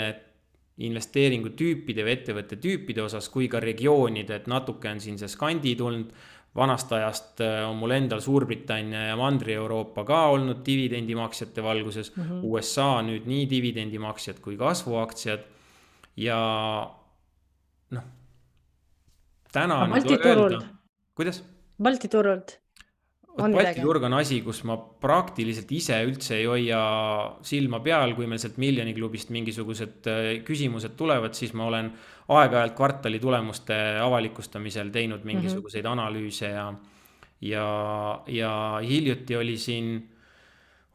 [0.85, 6.15] investeeringutüüpide või ettevõtte tüüpide osas kui ka regioonide, et natuke on siin see Skandi tulnud.
[6.55, 12.39] vanast ajast on mul endal Suurbritannia ja Mandri-Euroopa ka olnud dividendimaksjate valguses mm, -hmm.
[12.43, 15.39] USA nüüd nii dividendimaksjad kui kasvuaktsiad
[16.15, 16.39] ja
[17.91, 18.05] noh,
[19.51, 19.93] täna no,.
[19.93, 20.69] Balti turult.
[21.15, 21.43] kuidas?
[21.81, 22.59] Balti turult.
[23.35, 26.79] Balti turg on asi, kus ma praktiliselt ise üldse ei hoia
[27.43, 31.91] silma peal, kui meil sealt miljoniklubist mingisugused äh, küsimused tulevad, siis ma olen
[32.31, 35.27] aeg-ajalt kvartali tulemuste avalikustamisel teinud mhm.
[35.33, 35.99] mingisuguseid mm -hmm.
[35.99, 36.73] analüüse ja,
[37.41, 37.67] ja,
[38.27, 40.14] ja hiljuti oli siin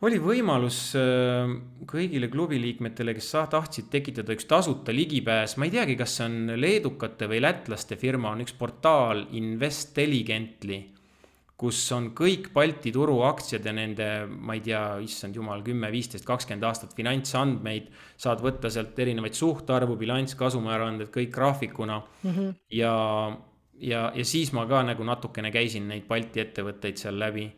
[0.06, 1.50] oli võimalus äh,
[1.88, 6.54] kõigile klubi liikmetele, kes tahtsid tekitada üks tasuta ligipääs, ma ei teagi, kas see on
[6.60, 10.80] leedukate või lätlaste firma, on üks portaal Investelligently,
[11.60, 16.24] kus on kõik Balti turu aktsiad ja nende, ma ei tea, issand jumal, kümme, viisteist,
[16.28, 17.90] kakskümmend aastat finantsandmeid.
[18.16, 22.30] saad võtta sealt erinevaid suhtarvu, bilanss, kasumääraanded, kõik graafikuna mm.
[22.30, 22.54] -hmm.
[22.72, 22.94] ja,
[23.76, 27.50] ja, ja siis ma ka nagu natukene käisin neid Balti ettevõtteid seal läbi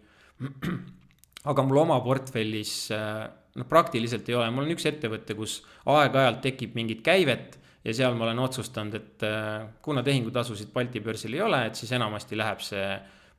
[1.51, 3.25] aga mul oma portfellis äh,
[3.59, 8.15] noh, praktiliselt ei ole, mul on üks ettevõte, kus aeg-ajalt tekib mingit käivet ja seal
[8.19, 12.63] ma olen otsustanud, et äh, kuna tehingutasusid Balti börsil ei ole, et siis enamasti läheb
[12.65, 12.87] see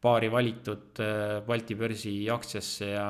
[0.03, 3.07] paari valitud äh, Balti börsi aktsiasse ja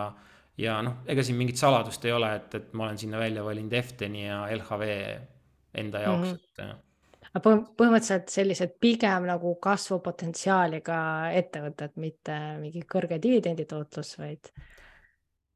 [0.62, 3.74] ja noh, ega siin mingit saladust ei ole, et, et ma olen sinna välja valinud
[3.74, 4.90] Efteni ja LHV
[5.82, 6.76] enda jaoks mm, -hmm.
[6.76, 10.98] et aga põhimõtteliselt sellised pigem nagu kasvupotentsiaaliga
[11.40, 14.52] ettevõtted, mitte mingi kõrge dividenditootlus, vaid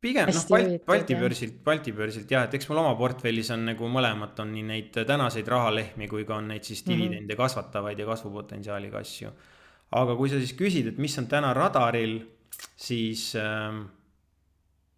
[0.02, 3.90] pigem noh, Balti, Balti börsilt, Balti börsilt jah, et eks mul oma portfellis on nagu
[3.92, 6.94] mõlemat, on nii neid tänaseid rahalehmi kui ka on neid siis mhm.
[6.94, 7.44] dividende mm -hmm.
[7.44, 9.32] kasvatavaid ja kasvupotentsiaaliga asju.
[9.92, 12.20] aga kui sa siis küsid, et mis on täna radaril,
[12.76, 13.86] siis ähm,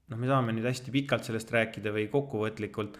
[0.10, 2.98] noh, me saame nüüd hästi pikalt sellest rääkida või kokkuvõtlikult.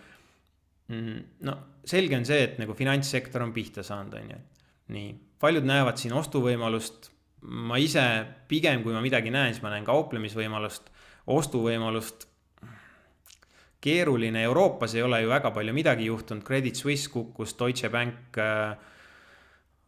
[0.88, 4.38] Mm, no selge on see, et nagu finantssektor on pihta saanud, on ju.
[4.94, 7.12] nii, paljud näevad siin ostuvõimalust.
[7.42, 10.90] ma ise pigem, kui ma midagi näen, siis ma näen kauplemisvõimalust
[11.28, 12.28] ostuvõimalust
[13.82, 18.76] keeruline, Euroopas ei ole ju väga palju midagi juhtunud, Credit Suisse kukkus, Deutsche Bank äh,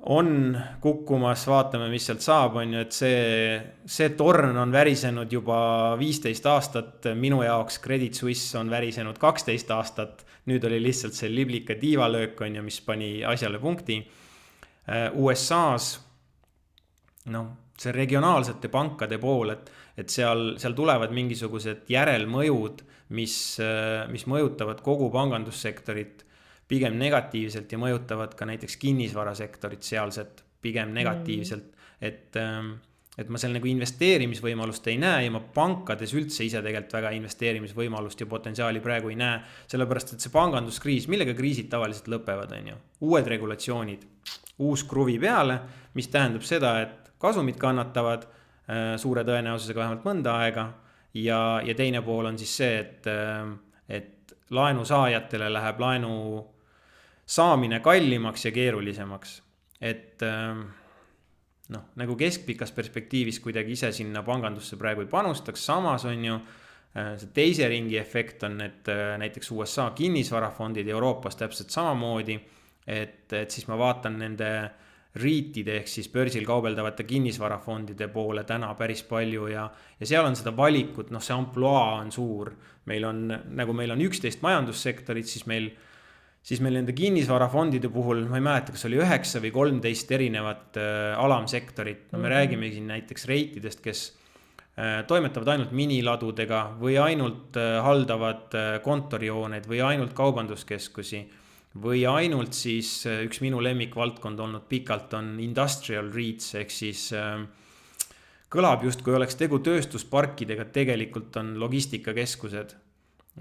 [0.01, 5.59] on kukkumas, vaatame, mis sealt saab, on ju, et see, see torn on värisenud juba
[5.99, 10.25] viisteist aastat, minu jaoks Credit Suisse on värisenud kaksteist aastat.
[10.41, 13.99] nüüd oli lihtsalt see liblika tiivalöök, on ju, mis pani asjale punkti.
[14.89, 15.99] Äh, USA-s
[17.29, 19.69] noh, see regionaalsete pankade pool, et,
[20.02, 22.84] et seal, seal tulevad mingisugused järelmõjud,
[23.18, 23.36] mis,
[24.12, 26.26] mis mõjutavad kogu pangandussektorit
[26.72, 32.39] pigem negatiivselt ja mõjutavad ka näiteks kinnisvarasektorit sealset pigem negatiivselt mm., et
[33.20, 38.24] et ma seal nagu investeerimisvõimalust ei näe ja ma pankades üldse ise tegelikult väga investeerimisvõimalust
[38.24, 39.41] ja potentsiaali praegu ei näe.
[39.68, 42.78] sellepärast, et see panganduskriis, millega kriisid tavaliselt lõpevad, on ju,
[43.12, 44.06] uued regulatsioonid,
[44.64, 45.60] uus kruvi peale,
[45.93, 48.26] mis tähendab seda, et kasumid kannatavad
[49.01, 50.65] suure tõenäosusega vähemalt mõnda aega
[51.13, 53.09] ja, ja teine pool on siis see, et,
[53.89, 56.13] et laenusaajatele läheb laenu
[57.26, 59.41] saamine kallimaks ja keerulisemaks.
[59.82, 60.24] et
[61.72, 66.39] noh, nagu keskpikas perspektiivis kuidagi ise sinna pangandusse praegu ei panustaks, samas on ju
[66.91, 72.39] see teise ringi efekt on, et näiteks USA kinnisvarafondid Euroopas täpselt samamoodi.
[72.88, 74.49] et, et siis ma vaatan nende
[75.20, 79.66] REIT-ide ehk siis börsil kaubeldavate kinnisvarafondide poole täna päris palju ja,
[79.99, 82.53] ja seal on seda valikut, noh, see ampluaa on suur.
[82.88, 85.68] meil on, nagu meil on üksteist majandussektorit, siis meil,
[86.41, 91.20] siis meil nende kinnisvarafondide puhul, ma ei mäleta, kas oli üheksa või kolmteist erinevat äh,
[91.20, 92.34] alamsektorit, no me mm -hmm.
[92.38, 94.05] räägime siin näiteks REIT-idest, kes
[94.80, 101.28] äh, toimetavad ainult miniladudega või ainult äh, haldavad äh, kontorijooneid või ainult kaubanduskeskusi
[101.80, 107.39] või ainult siis äh, üks minu lemmikvaldkond olnud pikalt on industrial REITs ehk siis äh,
[108.51, 112.74] kõlab justkui oleks tegu tööstusparkidega, tegelikult on logistikakeskused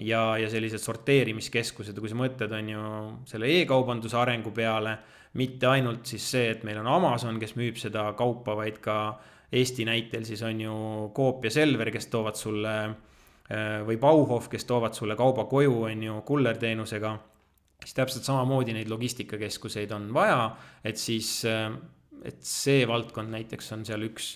[0.06, 2.84] ja, ja sellised sorteerimiskeskused ja kui sa mõtled, on ju
[3.32, 4.94] selle e-kaubanduse arengu peale,
[5.40, 9.00] mitte ainult siis see, et meil on Amazon, kes müüb seda kaupa, vaid ka
[9.50, 10.74] Eesti näitel siis on ju
[11.16, 16.06] Coop ja Selver, kes toovad sulle äh, või Bauhof, kes toovad sulle kauba koju, on
[16.06, 17.16] ju, kullerteenusega
[17.84, 20.50] siis täpselt samamoodi neid logistikakeskuseid on vaja,
[20.84, 21.72] et siis, äh,
[22.24, 24.32] et see valdkond näiteks on seal üks,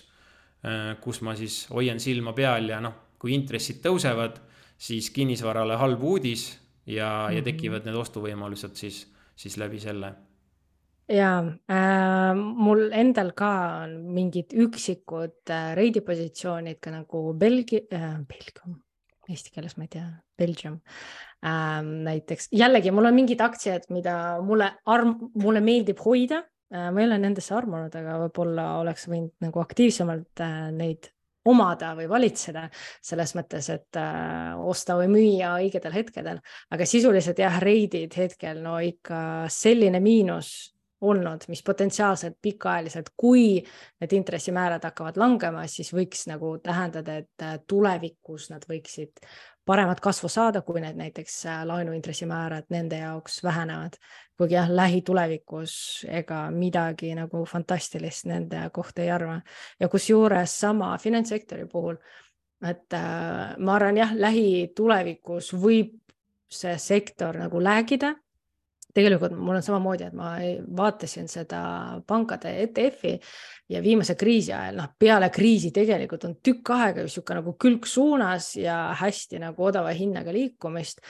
[0.65, 4.41] äh, kus ma siis hoian silma peal ja noh, kui intressid tõusevad,
[4.77, 6.49] siis kinnisvarale halb uudis
[6.85, 7.35] ja mm, -hmm.
[7.35, 7.43] ja mhm.
[7.43, 10.15] tekivad need ostuvõimalused siis, siis läbi selle
[11.09, 13.51] ja äh, mul endal ka
[13.85, 18.79] on mingid üksikud äh, reidipositsioonid ka nagu Belgi- äh,, Belgium,
[19.29, 20.79] eesti keeles ma ei tea, Belgium
[21.45, 22.03] ähm,.
[22.07, 26.43] näiteks jällegi mul on mingid aktsiad, mida mulle arm, mulle meeldib hoida
[26.73, 26.91] äh,.
[26.91, 31.11] ma ei ole nendesse armunud, aga võib-olla oleks võinud nagu aktiivsemalt äh, neid
[31.45, 36.39] omada või valitseda selles mõttes, et äh, osta või müüa õigetel hetkedel,
[36.73, 39.19] aga sisuliselt jah, reidid hetkel no ikka
[39.53, 40.55] selline miinus
[41.05, 43.59] olnud, mis potentsiaalselt pikaajaliselt, kui
[44.01, 49.21] need intressimäärad hakkavad langema, siis võiks nagu tähendada, et äh, tulevikus nad võiksid
[49.65, 53.97] paremat kasvu saada, kui need näiteks äh, laenuintressimäärad nende jaoks vähenevad.
[54.37, 59.39] kuigi jah, lähitulevikus ega midagi nagu fantastilist nende kohta ei arva
[59.79, 61.95] ja kusjuures sama finantssektori puhul,
[62.63, 65.95] et äh, ma arvan jah, lähitulevikus võib
[66.51, 68.13] see sektor nagu läägida
[68.95, 70.33] tegelikult mul on samamoodi, et ma
[70.77, 71.61] vaatasin seda
[72.07, 73.15] pankade ETF-i
[73.73, 78.53] ja viimase kriisi ajal, noh, peale kriisi tegelikult on tükk aega niisugune nagu külg suunas
[78.59, 81.03] ja hästi nagu odava hinnaga liikumist.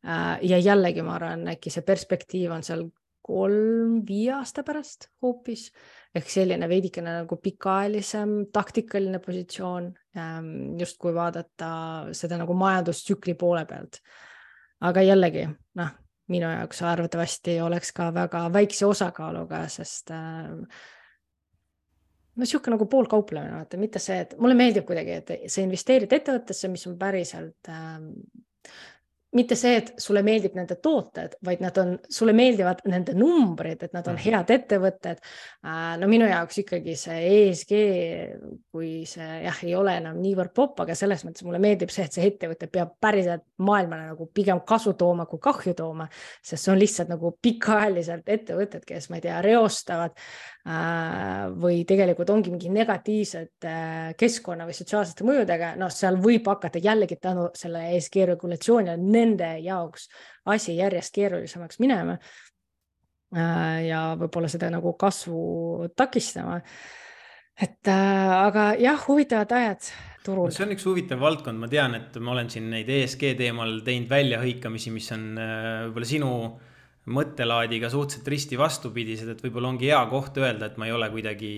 [0.00, 2.86] Äh, ja jällegi ma arvan, äkki see perspektiiv on seal
[3.30, 5.66] kolm-viie aasta pärast hoopis
[6.16, 11.70] ehk selline veidikene nagu pikaajalisem taktikaline positsioon, ähm, justkui vaadata
[12.16, 14.00] seda nagu majandustsükli poole pealt.
[14.80, 15.44] aga jällegi
[15.76, 15.90] noh
[16.30, 20.48] minu jaoks arvatavasti oleks ka väga väikse osakaaluga, sest äh,
[22.30, 26.70] no niisugune nagu poolkauplemine, vaata, mitte see, et mulle meeldib kuidagi, et sa investeerid ettevõttesse,
[26.72, 27.98] mis on päriselt äh,
[29.36, 33.94] mitte see, et sulle meeldib nende tooted, vaid nad on, sulle meeldivad nende numbrid, et
[33.94, 34.24] nad on mhm.
[34.24, 35.20] head ettevõtted.
[35.66, 37.74] Äh, no minu jaoks ikkagi see ESG,
[38.72, 42.18] kui see jah, ei ole enam niivõrd popp, aga selles mõttes mulle meeldib see, et
[42.18, 46.08] see ettevõte peab päriselt maailmale nagu pigem kasu tooma kui kahju tooma,
[46.42, 50.16] sest see on lihtsalt nagu pikaajaliselt ettevõtted, kes ma ei tea, reostavad
[50.60, 57.16] või tegelikult ongi mingi negatiivsed äh, keskkonna või sotsiaalsete mõjudega, noh, seal võib hakata jällegi
[57.16, 60.10] tänu selle ESG regulatsioonile nende jaoks
[60.52, 62.18] asi järjest keerulisemaks minema.
[63.30, 66.60] Äh, ja võib-olla seda nagu kasvu takistama.
[67.60, 69.92] et äh, aga jah, huvitavad ajad
[70.24, 70.50] turul.
[70.50, 74.10] see on üks huvitav valdkond, ma tean, et ma olen siin neid ESG teemal teinud
[74.10, 76.32] väljahõikamisi, mis on äh, võib-olla sinu
[77.08, 81.52] mõttelaadiga suhteliselt risti vastupidised, et võib-olla ongi hea koht öelda, et ma ei ole kuidagi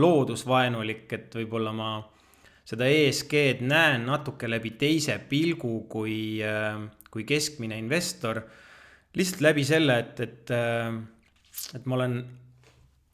[0.00, 1.90] loodusvaenulik, et võib-olla ma
[2.68, 6.80] seda ESG-d näen natuke läbi teise pilgu kui, äh,
[7.10, 8.42] kui keskmine investor.
[9.18, 10.92] lihtsalt läbi selle, et, et, äh,
[11.74, 12.20] et ma olen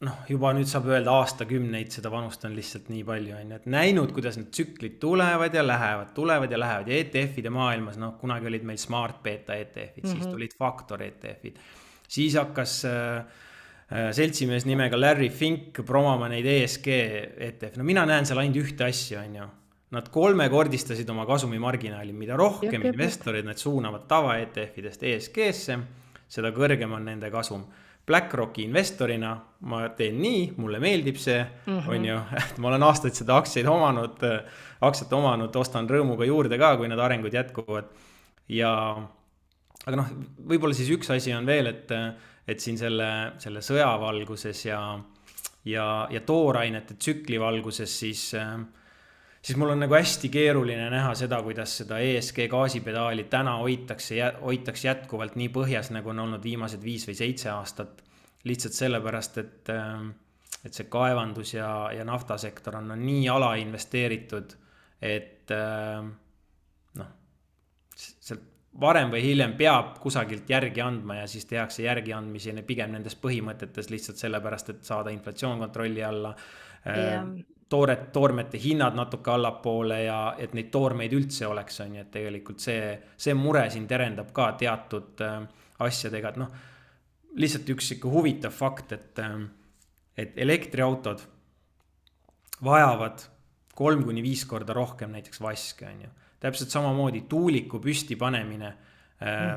[0.03, 4.11] noh, juba nüüd saab öelda aastakümneid seda panustan lihtsalt nii palju, on ju, et näinud,
[4.13, 8.67] kuidas need tsüklid tulevad ja lähevad, tulevad ja lähevad ja ETF-ide maailmas, noh, kunagi olid
[8.67, 10.11] meil smart beta ETF-id mm, -hmm.
[10.11, 10.35] siis mhm.
[10.35, 11.59] tulid faktor ETF-id.
[12.07, 13.25] siis hakkas äh,
[13.85, 18.87] Äh, seltsimees nimega Larry Fink promoma neid ESG ETF, no mina näen seal ainult ühte
[18.87, 19.45] asja, on ju.
[19.93, 25.77] Nad kolmekordistasid oma kasumimarginaali, mida rohkem investorid need suunavad tava ETF-idest ESG-sse,
[26.33, 27.61] seda kõrgem on nende kasum.
[28.05, 29.33] BlackRocki investorina
[29.65, 31.89] ma teen nii, mulle meeldib see mm, -hmm.
[31.89, 34.21] on ju, et ma olen aastaid seda aktsiaid omanud,
[34.85, 37.89] aktsiat omanud, ostan rõõmuga juurde ka, kui need arengud jätkuvad.
[38.49, 38.71] ja,
[39.85, 40.13] aga noh,
[40.51, 41.91] võib-olla siis üks asi on veel, et,
[42.47, 43.09] et siin selle,
[43.41, 44.81] selle sõja valguses ja,
[45.65, 48.59] ja, ja toorainete tsükli valguses siis äh,
[49.45, 54.87] siis mul on nagu hästi keeruline näha seda, kuidas seda ESG gaasipedaali täna hoitakse, hoitakse
[54.87, 58.01] jätkuvalt nii põhjas, nagu on olnud viimased viis või seitse aastat.
[58.45, 59.69] lihtsalt sellepärast, et,
[60.65, 64.53] et see kaevandus ja, ja naftasektor on, on nii alainvesteeritud,
[65.01, 65.53] et
[66.99, 67.07] noh,
[67.95, 73.89] sealt varem või hiljem peab kusagilt järgi andma ja siis tehakse järgiandmisi pigem nendes põhimõtetes
[73.89, 76.35] lihtsalt sellepärast, et saada inflatsioon kontrolli alla
[76.85, 77.25] yeah
[77.69, 82.61] tooret, toormete hinnad natuke allapoole ja et neid toormeid üldse oleks, on ju, et tegelikult
[82.61, 85.39] see, see mure siin terendab ka teatud äh,
[85.85, 86.51] asjadega, et noh,
[87.41, 89.37] lihtsalt üks sihuke huvitav fakt, et äh,,
[90.15, 91.25] et elektriautod
[92.63, 93.25] vajavad
[93.75, 96.11] kolm kuni viis korda rohkem näiteks vaske, on ju.
[96.39, 98.94] täpselt samamoodi tuuliku püstipanemine Mm -hmm.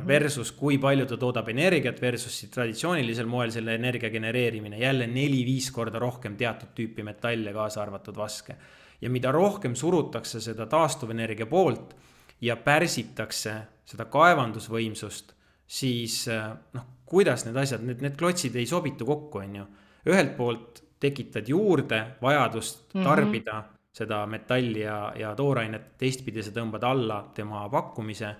[0.06, 6.00] Versus kui palju ta toodab energiat versus traditsioonilisel moel selle energia genereerimine, jälle neli-viis korda
[6.00, 8.56] rohkem teatud tüüpi metalle, kaasa arvatud vaske.
[9.00, 11.92] ja mida rohkem surutakse seda taastuvenergia poolt
[12.40, 13.54] ja pärsitakse
[13.84, 15.32] seda kaevandusvõimsust,
[15.66, 19.64] siis äh, noh, kuidas need asjad, need, need klotsid ei sobitu kokku, on ju.
[20.08, 23.04] ühelt poolt tekitad juurde vajadust mhm.
[23.04, 23.78] tarbida mm -hmm.
[23.92, 28.34] seda metalli ja, ja toorainet, teistpidi sa tõmbad alla tema pakkumise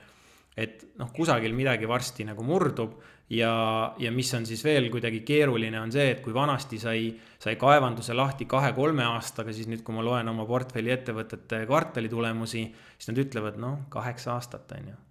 [0.59, 2.97] et noh, kusagil midagi varsti nagu murdub
[3.31, 7.59] ja, ja mis on siis veel kuidagi keeruline, on see, et kui vanasti sai, sai
[7.61, 12.65] kaevanduse lahti kahe-kolme aastaga, siis nüüd, kui ma loen oma portfelli ettevõtete kvartalitulemusi,
[12.97, 15.05] siis nad ütlevad, noh, kaheksa aastat, on ju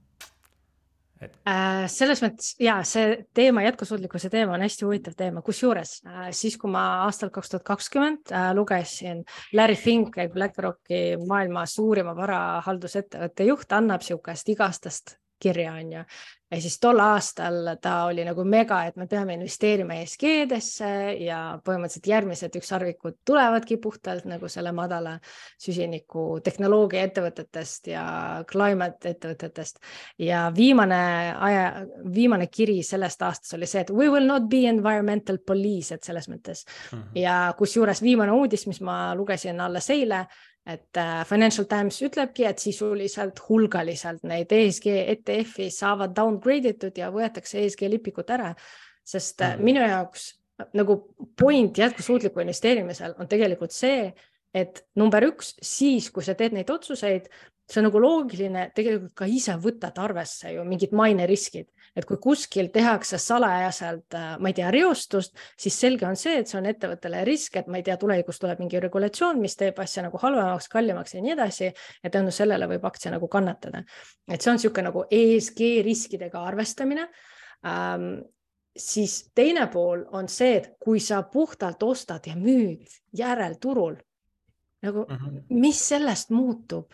[1.22, 1.86] et äh,.
[1.90, 6.70] selles mõttes ja see teema, jätkusuutlikkuse teema on hästi huvitav teema, kusjuures äh, siis, kui
[6.70, 9.24] ma aastal kaks tuhat kakskümmend äh, lugesin
[9.58, 16.04] Larry Fink, BlackRocki maailma suurima varahaldusettevõtte juht, annab niisugust igastast kirja, on ju.
[16.52, 22.08] ja siis tol aastal ta oli nagu mega, et me peame investeerima ESG-desse ja põhimõtteliselt
[22.08, 25.18] järgmised ükssarvikud tulevadki puhtalt nagu selle madala
[25.60, 28.06] süsiniku tehnoloogia ettevõtetest ja
[28.50, 29.80] climate ettevõtetest.
[30.20, 31.02] ja viimane
[31.36, 36.04] aja, viimane kiri sellest aastast oli see, et we will not be environmental police, et
[36.04, 37.00] selles mõttes mm.
[37.00, 37.10] -hmm.
[37.16, 40.26] ja kusjuures viimane uudis, mis ma lugesin alles eile
[40.68, 47.08] et äh, Financial Times ütlebki, et sisuliselt hulgaliselt neid ESG ETF-i saavad downgrade itud ja
[47.14, 48.52] võetakse ESG lipikut ära,
[49.08, 49.64] sest mm -hmm.
[49.70, 50.34] minu jaoks
[50.74, 50.98] nagu
[51.40, 54.12] point jätkusuutliku investeerimisel on tegelikult see,
[54.54, 57.30] et number üks, siis kui sa teed neid otsuseid,
[57.68, 61.68] see on nagu loogiline, tegelikult ka ise võtad arvesse ju mingid maineriskid
[61.98, 66.52] et kui kuskil tehakse salajaselt, äh, ma ei tea, reostust, siis selge on see, et
[66.52, 70.06] see on ettevõttele risk, et ma ei tea, tulevikus tuleb mingi regulatsioon, mis teeb asja
[70.06, 71.72] nagu halvemaks, kallimaks ja nii edasi.
[72.04, 73.84] ja tänu sellele võib aktsia nagu kannatada.
[74.30, 77.08] et see on niisugune nagu ESG riskidega arvestamine
[77.66, 78.12] ähm,
[78.78, 82.86] siis teine pool on see, et kui sa puhtalt ostad ja müüd
[83.18, 83.96] järelturul,
[84.82, 85.44] nagu mm -hmm.
[85.50, 86.94] mis sellest muutub?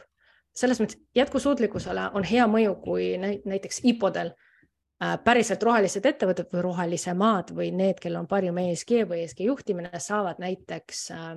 [0.54, 4.30] selles mõttes jätkusuutlikkusele on hea mõju, kui näiteks IPO-del
[5.24, 10.42] päriselt rohelised ettevõtted või rohelisemad või need, kellel on parim ESG või ESG juhtimine, saavad
[10.44, 11.34] näiteks äh,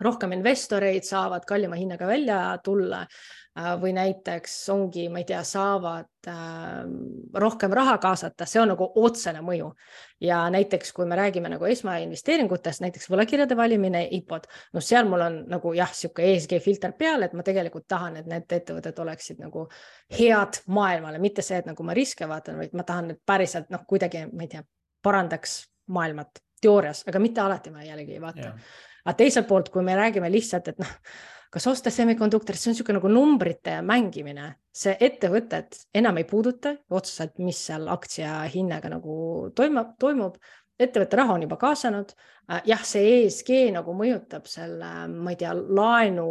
[0.00, 3.02] rohkem investoreid, saavad kallima hinnaga välja tulla.
[3.02, 6.84] Äh, või näiteks ongi, ma ei tea, saavad äh,
[7.34, 9.72] rohkem raha kaasata, see on nagu otsene mõju.
[10.20, 14.46] ja näiteks, kui me räägime nagu esmainvesteeringutest, näiteks võlakirjade valimine, IPO-d,
[14.76, 18.28] noh, seal mul on nagu jah, niisugune ESG filter peal, et ma tegelikult tahan, et
[18.30, 19.66] need ettevõtted oleksid nagu
[20.18, 23.82] head maailmale, mitte see, et nagu ma riske vaatan, vaid ma tahan, et päriselt noh,
[23.88, 24.62] kuidagi, ma ei tea,
[25.02, 25.58] parandaks
[25.90, 28.54] maailmat teoorias, aga mitte alati ma jällegi ei vaata.
[29.04, 30.96] aga teiselt poolt, kui me räägime lihtsalt, et noh
[31.50, 37.38] kas osta semikonduktorit, see on niisugune nagu numbrite mängimine, see ettevõtet enam ei puuduta otseselt,
[37.42, 39.14] mis seal aktsia hinnaga nagu
[39.56, 40.38] toimub, toimub.
[40.80, 42.12] ettevõtte raha on juba kaasanud.
[42.48, 46.28] Äh, jah, see ESG nagu mõjutab selle, ma ei tea, laenu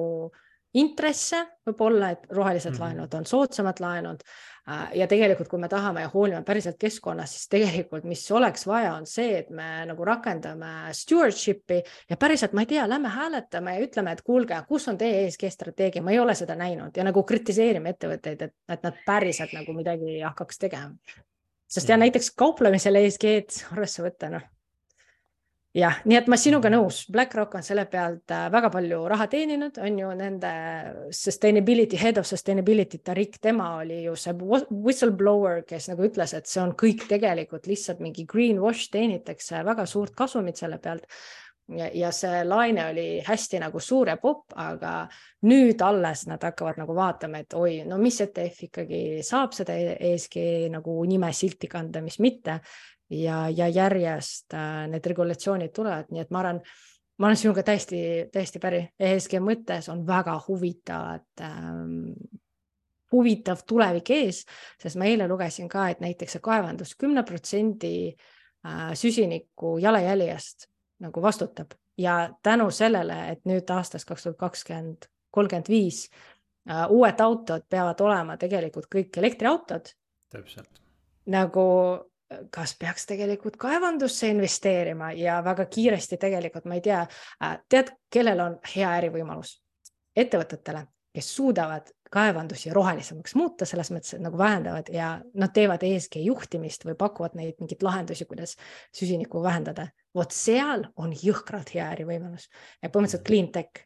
[0.74, 2.84] intresse võib-olla, et rohelised mm -hmm.
[2.84, 4.24] laenud on soodsamad laenud
[4.70, 8.91] Äh, ja tegelikult, kui me tahame ja hoolime päriselt keskkonnast, siis tegelikult, mis oleks vaja,
[8.99, 13.88] on see, et me nagu rakendame stewardship'i ja päriselt, ma ei tea, lähme hääletame ja
[13.88, 17.24] ütleme, et kuulge, kus on teie ESG strateegia, ma ei ole seda näinud ja nagu
[17.32, 20.93] kritiseerime ettevõtteid, et, et nad päriselt nagu midagi hakkaks tegema.
[21.70, 24.45] sest ja näiteks kauplemisel ESG-d arvesse võtta, noh
[25.76, 29.78] jah, nii et ma sinuga nõus, BlackRock on selle pealt äh, väga palju raha teeninud,
[29.86, 30.53] on ju nende
[31.15, 36.63] sustainability, head of sustainability Tarik, tema oli ju see whistleblower, kes nagu ütles, et see
[36.63, 41.05] on kõik tegelikult lihtsalt mingi greenwash, teenitakse väga suurt kasumit selle pealt.
[41.70, 45.03] Ja, ja see laine oli hästi nagu suur ja popp, aga
[45.45, 50.39] nüüd alles nad hakkavad nagu vaatama, et oi, no mis ETF ikkagi saab seda ESG
[50.74, 52.57] nagu nime silti kanda, mis mitte
[53.10, 56.62] ja, ja järjest äh, need regulatsioonid tulevad, nii et ma arvan,
[57.18, 58.01] ma olen sinuga täiesti,
[58.34, 62.14] täiesti päri, ESG mõttes on väga huvitavad ähm,
[63.12, 64.43] huvitav tulevik ees,
[64.82, 70.70] sest ma eile lugesin ka, et näiteks see kaevandus kümne protsendi äh, süsiniku jalajäljest
[71.03, 76.05] nagu vastutab ja tänu sellele, et nüüd aastast kaks tuhat kakskümmend, kolmkümmend viis
[76.70, 79.93] äh, uued autod peavad olema tegelikult kõik elektriautod.
[80.30, 80.82] täpselt.
[81.26, 81.66] nagu
[82.53, 87.01] kas peaks tegelikult kaevandusse investeerima ja väga kiiresti tegelikult ma ei tea,
[87.43, 89.57] äh, tead, kellel on hea ärivõimalus?
[90.19, 90.82] ettevõtetele,
[91.15, 96.84] kes suudavad kaevandusi rohelisemaks muuta, selles mõttes, et nagu vähendavad ja nad teevad ESG juhtimist
[96.88, 98.55] või pakuvad neid mingeid lahendusi, kuidas
[98.95, 99.88] süsinikku vähendada.
[100.15, 102.49] vot seal on jõhkralt hea ärivõimalus
[102.82, 103.86] ja põhimõtteliselt clean tech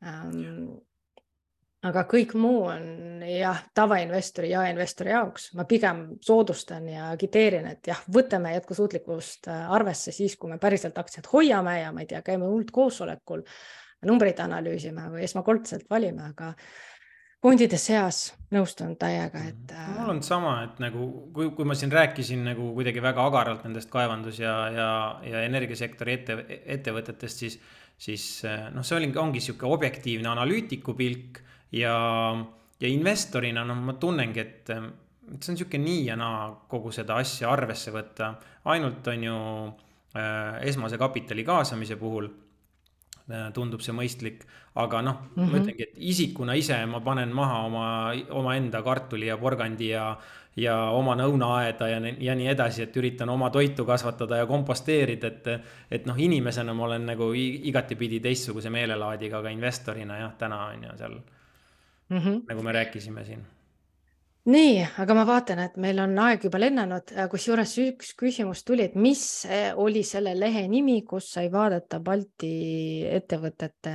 [0.00, 0.80] um,
[1.88, 7.90] aga kõik muu on jah, tavainvestori ja investori jaoks, ma pigem soodustan ja agiteerin, et
[7.92, 12.20] jah, võtame jätkusuutlikkust äh, arvesse siis, kui me päriselt aktsiat hoiame ja ma ei tea,
[12.26, 13.44] käime üldkoosolekul,
[14.08, 16.52] numbreid analüüsime või esmakordselt valime, aga
[17.40, 18.22] fondide seas
[18.52, 19.90] nõustun täiega, et äh....
[19.96, 23.88] mul on sama, et nagu kui, kui ma siin rääkisin nagu kuidagi väga agaralt nendest
[23.92, 24.88] kaevandus ja, ja,
[25.24, 26.42] ja energiasektori ette,
[26.76, 27.60] ettevõtetest, siis,
[27.96, 31.94] siis äh, noh, see oli, ongi sihuke objektiivne analüütiku pilk ja,
[32.80, 37.20] ja investorina noh, ma tunnengi, et, et see on sihuke nii ja naa kogu seda
[37.22, 38.34] asja arvesse võtta.
[38.64, 39.38] ainult on ju
[40.16, 42.28] äh, esmase kapitali kaasamise puhul
[43.30, 44.44] äh, tundub see mõistlik,
[44.74, 45.50] aga noh mm, -hmm.
[45.50, 47.86] ma ütlengi, et isikuna ise ma panen maha oma,
[48.30, 50.16] omaenda kartuli ja porgandi ja,
[50.56, 55.46] ja oma nõunaaeda ja, ja nii edasi, et üritan oma toitu kasvatada ja komposteerida, et.
[55.90, 60.96] et noh, inimesena ma olen nagu igatipidi teistsuguse meelelaadiga, aga investorina jah, täna on ju
[60.96, 61.20] seal
[62.10, 62.44] mm, -hmm.
[62.48, 63.46] nagu me rääkisime siin
[64.50, 68.94] nii, aga ma vaatan, et meil on aeg juba lennanud, kusjuures üks küsimus tuli, et
[68.94, 69.22] mis
[69.76, 73.94] oli selle lehe nimi, kus sai vaadata Balti ettevõtete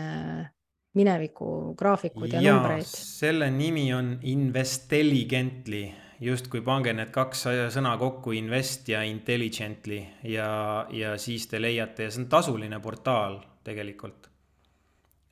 [0.95, 2.87] mineviku graafikuid ja, ja numbreid?
[2.87, 5.89] selle nimi on Investelligently,
[6.23, 9.99] justkui pange need kaks sõna kokku, invest ja intelligently
[10.29, 10.47] ja,
[10.93, 14.29] ja siis te leiate ja see on tasuline portaal tegelikult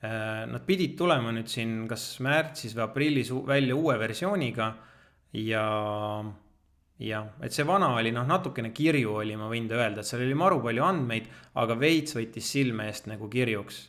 [0.04, 4.66] nad pidid tulema nüüd siin kas märtsis või aprillis välja uue versiooniga
[5.40, 5.64] ja
[7.02, 10.36] jah, et see vana oli noh, natukene kirju oli, ma võin öelda, et seal oli
[10.38, 11.30] maru palju andmeid,
[11.60, 13.80] aga veits võttis silme eest nagu kirjuks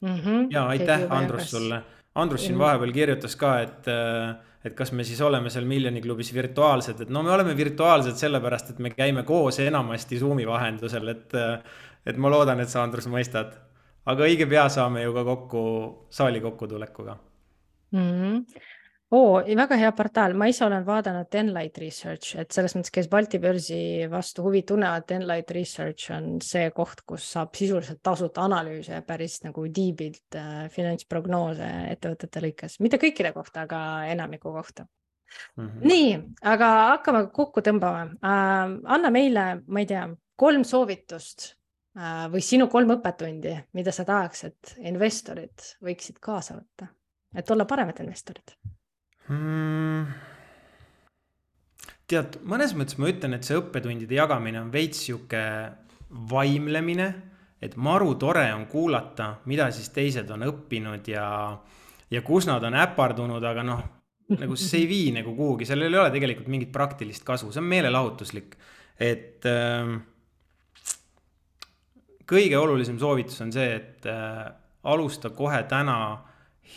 [0.00, 0.16] mm.
[0.16, 0.48] -hmm.
[0.54, 1.82] ja aitäh, Andrus, sulle.
[2.14, 6.34] Andrus siin vahepeal kirjutas ka, et, äh, et kas me siis oleme seal Miljoni klubis
[6.34, 11.34] virtuaalsed, et no me oleme virtuaalsed sellepärast, et me käime koos enamasti Zoom'i vahendusel, et,
[11.34, 11.58] äh,
[12.06, 13.58] et ma loodan, et sa, Andrus, mõistad
[14.10, 15.64] aga õige pea saame ju ka kokku
[16.12, 17.16] saali kokkutulekuga
[17.94, 18.00] mm.
[18.00, 18.62] -hmm.
[19.10, 23.38] oo, väga hea portaal, ma ise olen vaadanud Enlight Research, et selles mõttes, kes Balti
[23.38, 23.78] börsi
[24.10, 29.66] vastu huvi tunnevad, Enlight Research on see koht, kus saab sisuliselt tasuta analüüse päris nagu
[29.66, 33.80] deep'ilt äh, finantsprognoose ettevõtete lõikes, mitte kõikide kohta, aga
[34.12, 34.86] enamiku kohta
[35.56, 35.86] Mm -hmm.
[35.88, 36.10] nii,
[36.42, 38.74] aga hakkame kokku tõmbama äh,.
[38.84, 40.04] anna meile, ma ei tea,
[40.36, 41.56] kolm soovitust
[41.94, 46.88] või sinu kolm õppetundi, mida sa tahaks, et investorid võiksid kaasa võtta,
[47.36, 48.56] et olla paremad investorid
[49.28, 50.08] hmm.?
[52.10, 55.44] tead, mõnes mõttes ma ütlen, et see õppetundide jagamine on veits sihuke
[56.30, 57.08] vaimlemine,
[57.64, 61.26] et maru tore on kuulata, mida siis teised on õppinud ja,
[62.10, 63.84] ja kus nad on äpardunud, aga noh,
[64.34, 67.70] nagu see ei vii nagu kuhugi, sellel ei ole tegelikult mingit praktilist kasu, see on
[67.70, 68.58] meelelahutuslik,
[69.00, 69.94] et äh,
[72.30, 74.44] kõige olulisem soovitus on see, et äh,
[74.84, 75.98] alusta kohe täna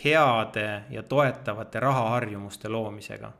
[0.04, 3.32] heade ja toetavate rahaharjumuste loomisega.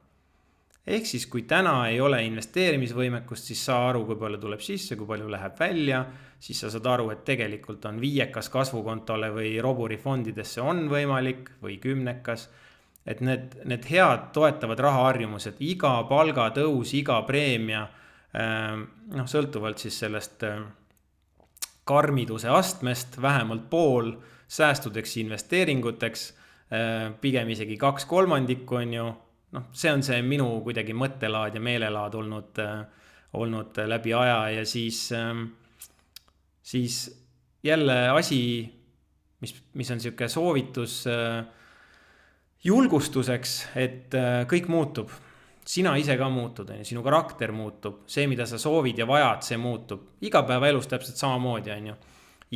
[0.89, 5.07] ehk siis, kui täna ei ole investeerimisvõimekust, siis saa aru, kui palju tuleb sisse, kui
[5.07, 5.99] palju läheb välja,
[6.41, 12.49] siis sa saad aru, et tegelikult on viiekas kasvukontole või roburifondidesse on võimalik või kümnekas.
[13.07, 17.87] et need, need head toetavad rahaharjumused, iga palgatõus, iga preemia,
[18.37, 18.81] äh,
[19.13, 20.61] noh, sõltuvalt siis sellest äh,
[21.89, 24.12] karmiduse astmest vähemalt pool
[24.49, 26.28] säästudeks, investeeringuteks,
[26.72, 29.09] äh, pigem isegi kaks kolmandikku, on ju.
[29.49, 32.82] noh, see on see minu kuidagi mõttelaad ja meelelaad olnud, äh,
[33.41, 35.47] olnud läbi aja ja siis, ähm,
[36.62, 37.07] siis
[37.64, 38.41] jälle asi,
[39.41, 41.47] mis, mis on niisugune soovitus äh,
[42.64, 44.12] julgustuseks, et
[44.51, 45.12] kõik muutub.
[45.69, 49.43] Sina ise ka muutud, on ju, sinu karakter muutub, see, mida sa soovid ja vajad,
[49.45, 50.14] see muutub.
[50.25, 51.97] igapäevaelus täpselt samamoodi, on ju.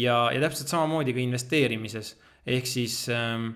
[0.04, 2.16] ja, ja täpselt samamoodi ka investeerimises.
[2.46, 3.50] ehk siis ähm,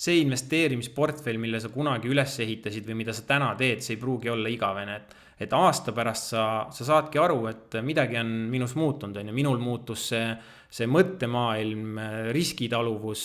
[0.00, 4.32] see investeerimisportfell, mille sa kunagi üles ehitasid või mida sa täna teed, see ei pruugi
[4.32, 9.16] olla igavene, et et aasta pärast sa, sa saadki aru, et midagi on minus muutunud,
[9.16, 10.34] on ju, minul muutus see,
[10.68, 12.00] see mõttemaailm,
[12.36, 13.22] riskitaluvus,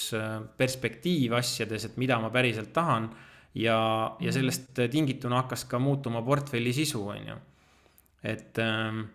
[0.55, 3.09] perspektiiv asjades, et mida ma päriselt tahan.
[3.55, 3.77] Ja,
[4.19, 4.33] ja mhm.
[4.35, 7.37] sellest tingituna hakkas ka muutuma portfelli sisu, on ju.
[8.23, 9.05] et ähm,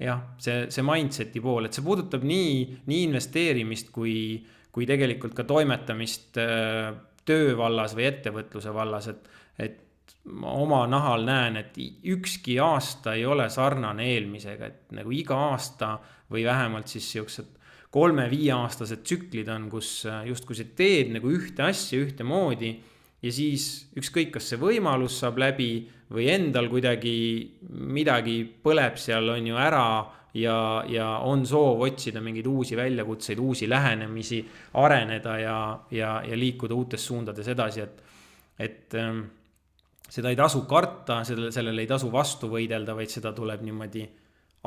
[0.00, 4.40] jah, see, see mindset'i pool, et see puudutab nii, nii investeerimist kui,
[4.72, 6.90] kui tegelikult ka toimetamist äh,
[7.26, 9.30] töö vallas või ettevõtluse vallas, et,
[9.60, 9.78] et
[10.30, 15.96] ma oma nahal näen, et ükski aasta ei ole sarnane eelmisega, et nagu iga aasta
[16.30, 17.56] või vähemalt siis siuksed
[17.90, 22.76] kolme-viieaastased tsüklid on, kus äh, justkui sa teed nagu ühte asja ühtemoodi
[23.22, 25.72] ja siis ükskõik, kas see võimalus saab läbi
[26.10, 27.14] või endal kuidagi
[27.70, 29.84] midagi põleb seal, on ju, ära
[30.34, 34.40] ja, ja on soov otsida mingeid uusi väljakutseid, uusi lähenemisi,
[34.80, 35.58] areneda ja,
[35.90, 38.02] ja, ja liikuda uutes suundades edasi, et,
[38.58, 39.22] et ähm,
[40.08, 44.06] seda ei tasu karta, sellele, sellele ei tasu vastu võidelda, vaid seda tuleb niimoodi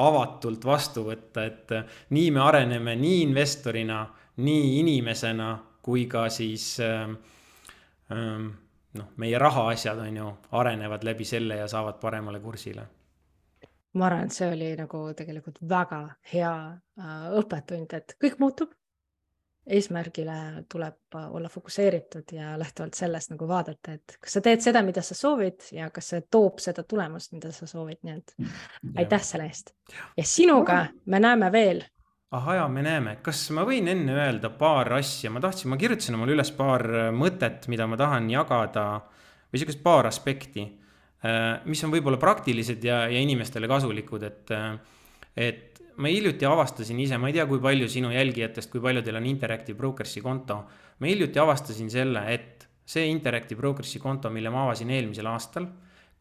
[0.03, 4.05] avatult vastu võtta, et äh, nii me areneme nii investorina,
[4.43, 7.17] nii inimesena kui ka siis ähm,
[8.09, 12.87] noh, meie rahaasjad on ju, arenevad läbi selle ja saavad paremale kursile.
[13.93, 15.99] ma arvan, et see oli nagu tegelikult väga
[16.33, 16.53] hea
[16.99, 18.71] äh, õppetund, et kõik muutub
[19.67, 25.01] eesmärgile tuleb olla fokusseeritud ja lähtuvalt sellest nagu vaadata, et kas sa teed seda, mida
[25.01, 28.49] sa soovid ja kas see toob seda tulemust, mida sa soovid, nii et ja.
[29.03, 29.71] aitäh selle eest.
[30.17, 31.83] ja sinuga me näeme veel.
[32.33, 36.17] Ahah ja me näeme, kas ma võin enne öelda paar asja, ma tahtsin, ma kirjutasin
[36.17, 38.85] omale üles paar mõtet, mida ma tahan jagada
[39.51, 40.65] või sihukest paar aspekti,
[41.21, 44.73] äh, mis on võib-olla praktilised ja, ja inimestele kasulikud, et, äh,
[45.37, 49.29] et ma hiljuti avastasin ise, ma ei tea, kui palju sinu jälgijatest, kui paljudel on
[49.29, 50.63] Interactive Brokersi konto.
[50.99, 55.67] ma hiljuti avastasin selle, et see Interactive Brokersi konto, mille ma avasin eelmisel aastal,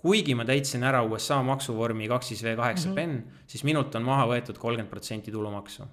[0.02, 2.94] kuigi ma täitsin ära USA maksuvormi kaks siis V kaheksa -hmm.
[2.94, 5.88] pen, siis minult on maha võetud kolmkümmend protsenti tulumaksu.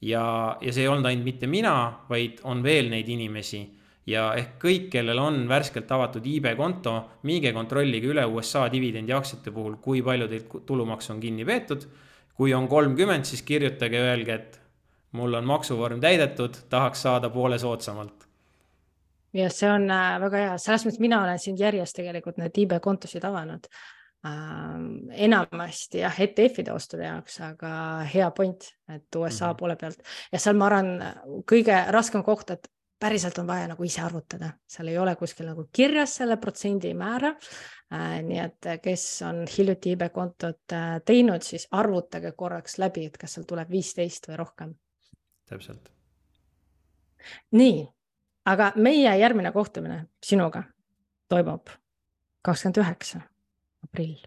[0.00, 1.74] Ja, ja see ei olnud ainult mitte mina,
[2.08, 3.62] vaid on veel neid inimesi
[4.08, 6.94] ja ehk kõik, kellel on värskelt avatud iibe konto,
[7.28, 11.88] minge kontrollige üle USA dividendiaktsiate puhul, kui palju teilt tulumaksu on kinni peetud
[12.38, 14.60] kui on kolmkümmend, siis kirjutage, öelge, et
[15.18, 18.26] mul on maksuvorm täidetud, tahaks saada poole soodsamalt.
[19.34, 22.78] ja see on äh, väga hea, selles mõttes mina olen siin järjest tegelikult need IB
[22.82, 23.66] kontosid avanud.
[24.24, 27.70] Enamasti jah, ETF-ide ostude jaoks, aga
[28.14, 29.58] hea point, et USA mm -hmm.
[29.58, 30.02] poole pealt
[30.32, 30.90] ja seal ma arvan,
[31.46, 35.68] kõige raskem koht, et päriselt on vaja nagu ise arvutada, seal ei ole kuskil nagu
[35.72, 37.36] kirjas selle protsendimäära
[37.92, 43.16] Äh, nii et kes on hiljuti IB kontot äh, teinud, siis arvutage korraks läbi, et
[43.16, 44.74] kas seal tuleb viisteist või rohkem.
[45.48, 45.88] täpselt.
[47.56, 47.86] nii,
[48.44, 50.66] aga meie järgmine kohtumine sinuga
[51.32, 51.72] toimub
[52.44, 53.22] kakskümmend üheksa
[53.84, 54.18] aprill,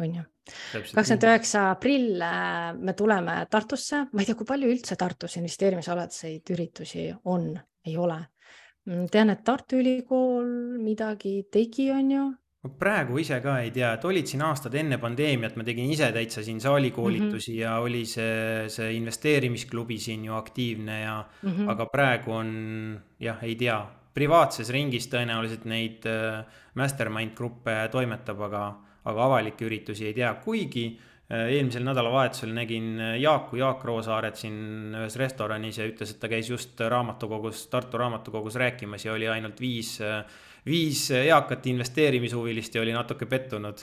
[0.00, 0.26] on ju?
[0.72, 2.22] kakskümmend üheksa aprill
[2.82, 7.52] me tuleme Tartusse, ma ei tea, kui palju üldse Tartus investeerimisalaseid üritusi on,
[7.86, 8.18] ei ole.
[8.90, 12.24] Mm, tean, et Tartu Ülikool midagi tegi, on ju,
[12.62, 16.12] ma praegu ise ka ei tea, et olid siin aastad enne pandeemiat, ma tegin ise
[16.14, 17.62] täitsa siin saalikoolitusi mm -hmm.
[17.62, 21.70] ja oli see, see investeerimisklubi siin ju aktiivne ja mm, -hmm.
[21.70, 23.80] aga praegu on jah, ei tea,
[24.14, 26.42] privaatses ringis tõenäoliselt neid äh,
[26.78, 28.66] mastermind gruppe toimetab, aga,
[29.08, 34.94] aga avalikke üritusi ei tea, kuigi äh, eelmisel nädalavahetusel nägin äh, Jaaku, Jaak Roosaaret siin
[35.00, 39.60] ühes restoranis ja ütles, et ta käis just raamatukogus, Tartu raamatukogus rääkimas ja oli ainult
[39.60, 39.98] viis
[40.66, 43.82] viis eakat investeerimishuvilist ja oli natuke pettunud.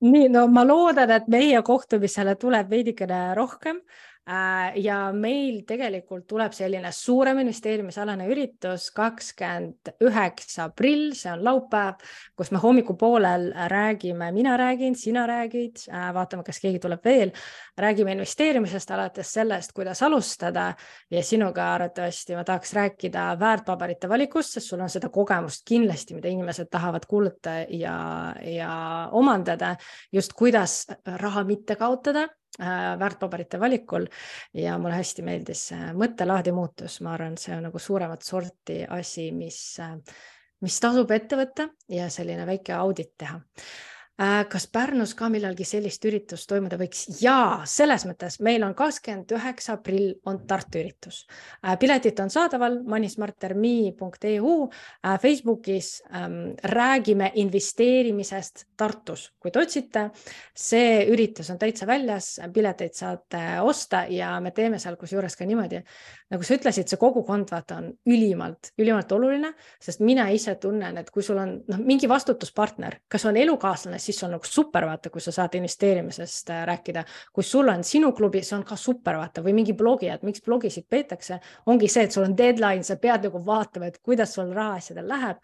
[0.00, 3.80] nii, no ma loodan, et meie kohtumisele tuleb veidikene rohkem
[4.76, 12.02] ja meil tegelikult tuleb selline suurem investeerimisalane üritus kakskümmend üheksa aprill, see on laupäev,
[12.36, 17.32] kus me hommikupoolel räägime, mina räägin, sina räägid, äh, vaatame, kas keegi tuleb veel,
[17.80, 20.74] räägime investeerimisest alates sellest, kuidas alustada.
[21.10, 26.28] Ja sinuga arvatavasti ma tahaks rääkida väärtpaberite valikust, sest sul on seda kogemust kindlasti, mida
[26.28, 27.96] inimesed tahavad kuulata ja,
[28.44, 28.74] ja
[29.12, 29.76] omandada,
[30.12, 30.82] just kuidas
[31.16, 34.06] raha mitte kaotada Äh, väärtpaberite valikul
[34.58, 35.68] ja mulle hästi meeldis
[35.98, 39.94] mõttelaadi muutus, ma arvan, see on nagu suuremat sorti asi, mis, äh,
[40.64, 43.38] mis tasub ette võtta ja selline väike audit teha.
[44.18, 47.04] Äh, kas Pärnus ka millalgi sellist üritust toimuda võiks?
[47.22, 51.20] jaa, selles mõttes meil on kakskümmend üheksa aprill on Tartu üritus.
[51.62, 60.08] Äh, piletid on saadaval manismartermi.eu äh, Facebookis ähm, räägime investeerimisest Tartus, kui te otsite,
[60.50, 65.78] see üritus on täitsa väljas, pileteid saate osta ja me teeme seal kusjuures ka niimoodi,
[66.34, 71.10] nagu sa ütlesid, see kogukond vaata on ülimalt, ülimalt oluline, sest mina ise tunnen, et
[71.14, 75.22] kui sul on noh, mingi vastutuspartner, kas on elukaaslane, siis on nagu super, vaata, kui
[75.22, 77.04] sa saad investeerimisest äh, rääkida.
[77.32, 80.42] kui sul on sinu klubi, see on ka super, vaata, või mingi blogi, et miks
[80.44, 84.52] blogisid peetakse, ongi see, et sul on deadline, sa pead nagu vaatama, et kuidas sul
[84.54, 85.42] rahaasjadel läheb.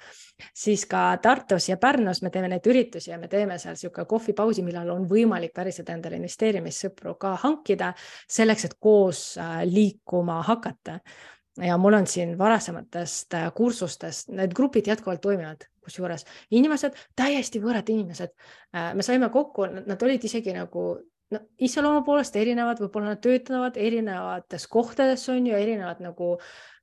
[0.55, 4.62] siis ka Tartus ja Pärnus me teeme neid üritusi ja me teeme seal niisugune kohvipausi,
[4.62, 7.93] millal on võimalik päriselt endale investeerimissõpru ka hankida
[8.28, 10.99] selleks, et koos äh, liikuma hakata
[11.62, 17.90] ja mul on siin varasematest äh, kursustest, need grupid jätkuvalt toimivad, kusjuures inimesed, täiesti võõrad
[17.94, 18.35] inimesed.
[18.74, 20.86] Äh, me saime kokku, nad olid isegi nagu
[21.31, 26.35] no, iseloomu poolest erinevad, võib-olla nad töötavad erinevates kohtades, on ju, erinevad nagu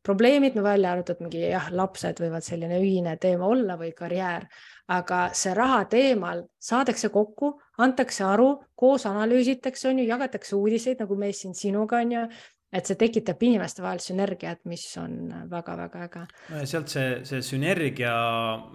[0.03, 4.47] probleemid, no välja arvatud mingi jah, lapsed võivad selline ühine teema olla või karjäär,
[4.91, 7.53] aga see raha teemal saadakse kokku,
[7.83, 12.25] antakse aru, koos analüüsitakse, on ju, jagatakse uudiseid, nagu me siin sinuga on ju,
[12.71, 15.15] et see tekitab inimeste vahel sünergiat, mis on
[15.51, 16.23] väga-väga äge.
[16.71, 18.13] sealt see, see sünergia,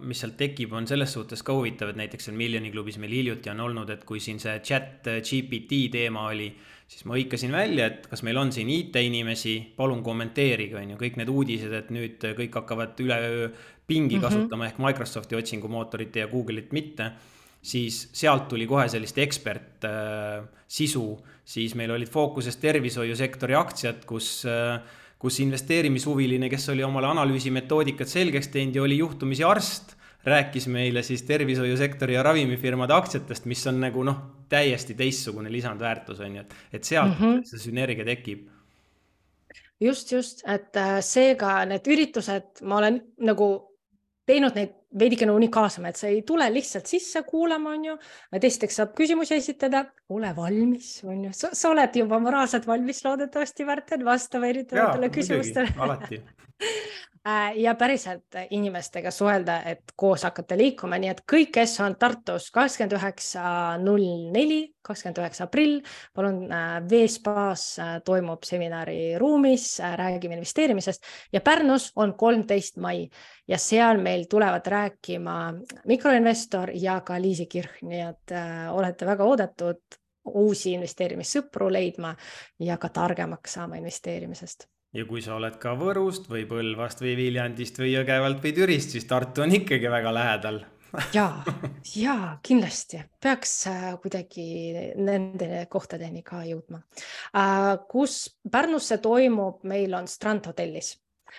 [0.05, 3.52] mis sealt tekib, on selles suhtes ka huvitav, et näiteks seal Miljoni klubis meil hiljuti
[3.52, 6.51] on olnud, et kui siin see chat GPT teema oli,
[6.86, 11.16] siis ma hõikasin välja, et kas meil on siin IT-inimesi, palun kommenteerige, on ju, kõik
[11.23, 13.48] need uudised, et nüüd kõik hakkavad üleöö
[13.86, 14.28] pingi mm -hmm.
[14.28, 17.12] kasutama ehk Microsofti otsingumootorit ja Google'it mitte
[17.67, 21.09] siis sealt tuli kohe sellist ekspert äh, sisu,
[21.47, 24.79] siis meil olid fookuses tervishoiusektori aktsiad, kus äh,
[25.19, 29.95] kus investeerimishuviline, kes oli omale analüüsimetoodikat selgeks teinud ja oli juhtumisi arst,
[30.27, 34.19] rääkis meile siis tervishoiusektori ja ravimifirmade aktsiatest, mis on nagu noh,
[34.53, 37.45] täiesti teistsugune lisandväärtus on ju, et, et sealt mm -hmm.
[37.49, 38.45] see sünergia tekib
[39.81, 43.49] just, just, et äh, seega need üritused, ma olen nagu
[44.27, 47.97] teinud neid veidikene unikaalsem, et sa ei tule lihtsalt sisse kuulama, on ju,
[48.33, 49.85] vaid esiteks saab küsimusi esitada,
[50.15, 55.75] ole valmis, on ju, sa oled juba moraalselt valmis loodetavasti, Märten, vastama erinevatele küsimustele.
[55.83, 56.23] alati.
[57.27, 62.53] Äh, ja päriselt inimestega suhelda, et koos hakata liikuma, nii et kõik, kes on Tartus
[62.55, 63.47] kakskümmend üheksa
[63.83, 65.81] null neli, kakskümmend üheksa aprill,
[66.15, 69.65] palun äh, Veespaas äh, toimub seminari ruumis,
[69.99, 71.03] räägime investeerimisest.
[71.35, 73.09] Ja Pärnus on kolmteist mai
[73.51, 75.36] ja seal meil tulevad rääkima
[75.89, 82.15] mikroinvestor ja ka Liisi Kirch, nii et äh, olete väga oodatud uusi investeerimissõpru leidma
[82.62, 84.66] ja ka targemaks saama investeerimisest.
[84.97, 89.05] Ja kui sa oled ka Võrust või Põlvast või Viljandist või Jõgevalt või Türist, siis
[89.05, 90.62] Tartu on ikkagi väga lähedal.
[91.12, 91.27] Ja,
[92.07, 93.03] ja kindlasti.
[93.23, 94.47] Peaks äh, kuidagi
[94.97, 96.81] nende kohtadeni ka jõudma.
[97.36, 100.94] Äh, kus Pärnusse toimub, meil on Strand hotellis,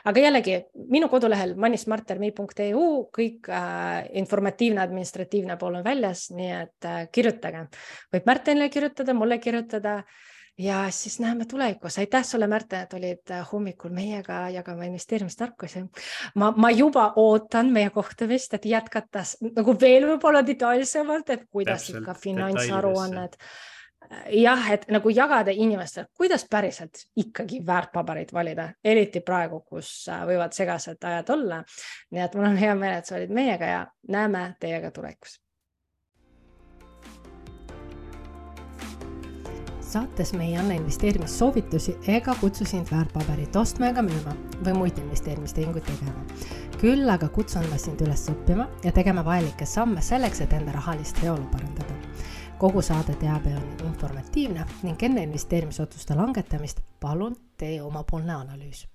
[0.06, 0.57] aga jällegi
[0.91, 2.88] minu kodulehel manismartermi.eu
[3.18, 7.68] kõik äh, informatiivne administratiivne pool on väljas, nii et äh, kirjutage,
[8.14, 10.02] võib Märtenile kirjutada, mulle kirjutada
[10.57, 11.98] ja siis näeme tulevikus.
[11.99, 15.84] aitäh sulle, Märten, et olid äh, hommikul meiega jagama investeerimistarkusi.
[16.36, 19.24] ma, ma juba ootan meie kohtumist, et jätkata
[19.56, 23.38] nagu veel võib-olla detailsemalt, et kuidas Täpselt, ikka finantsaruanned
[24.31, 30.55] jah, et nagu jagada inimestele, kuidas päriselt ikkagi väärtpabereid valida, eriti praegu, kus äh, võivad
[30.55, 31.63] segased ajad olla.
[32.11, 35.39] nii et mul on hea meel, et sa olid meiega ja näeme teiega tulevikus
[39.88, 44.34] saates me ei anna investeerimissoovitusi ega kutsu sind väärtpaberit ostma ega müüma
[44.65, 46.25] või muid investeerimistehinguid tegema.
[46.81, 51.23] küll aga kutsun ma sind üles õppima ja tegema vajalikke samme selleks, et enda rahalist
[51.23, 51.97] heaolu parandada.
[52.57, 58.88] Kogu saade teabe on informatiivne ning enne investeerimisotsuste langetamist palun tee omapoolne analüüs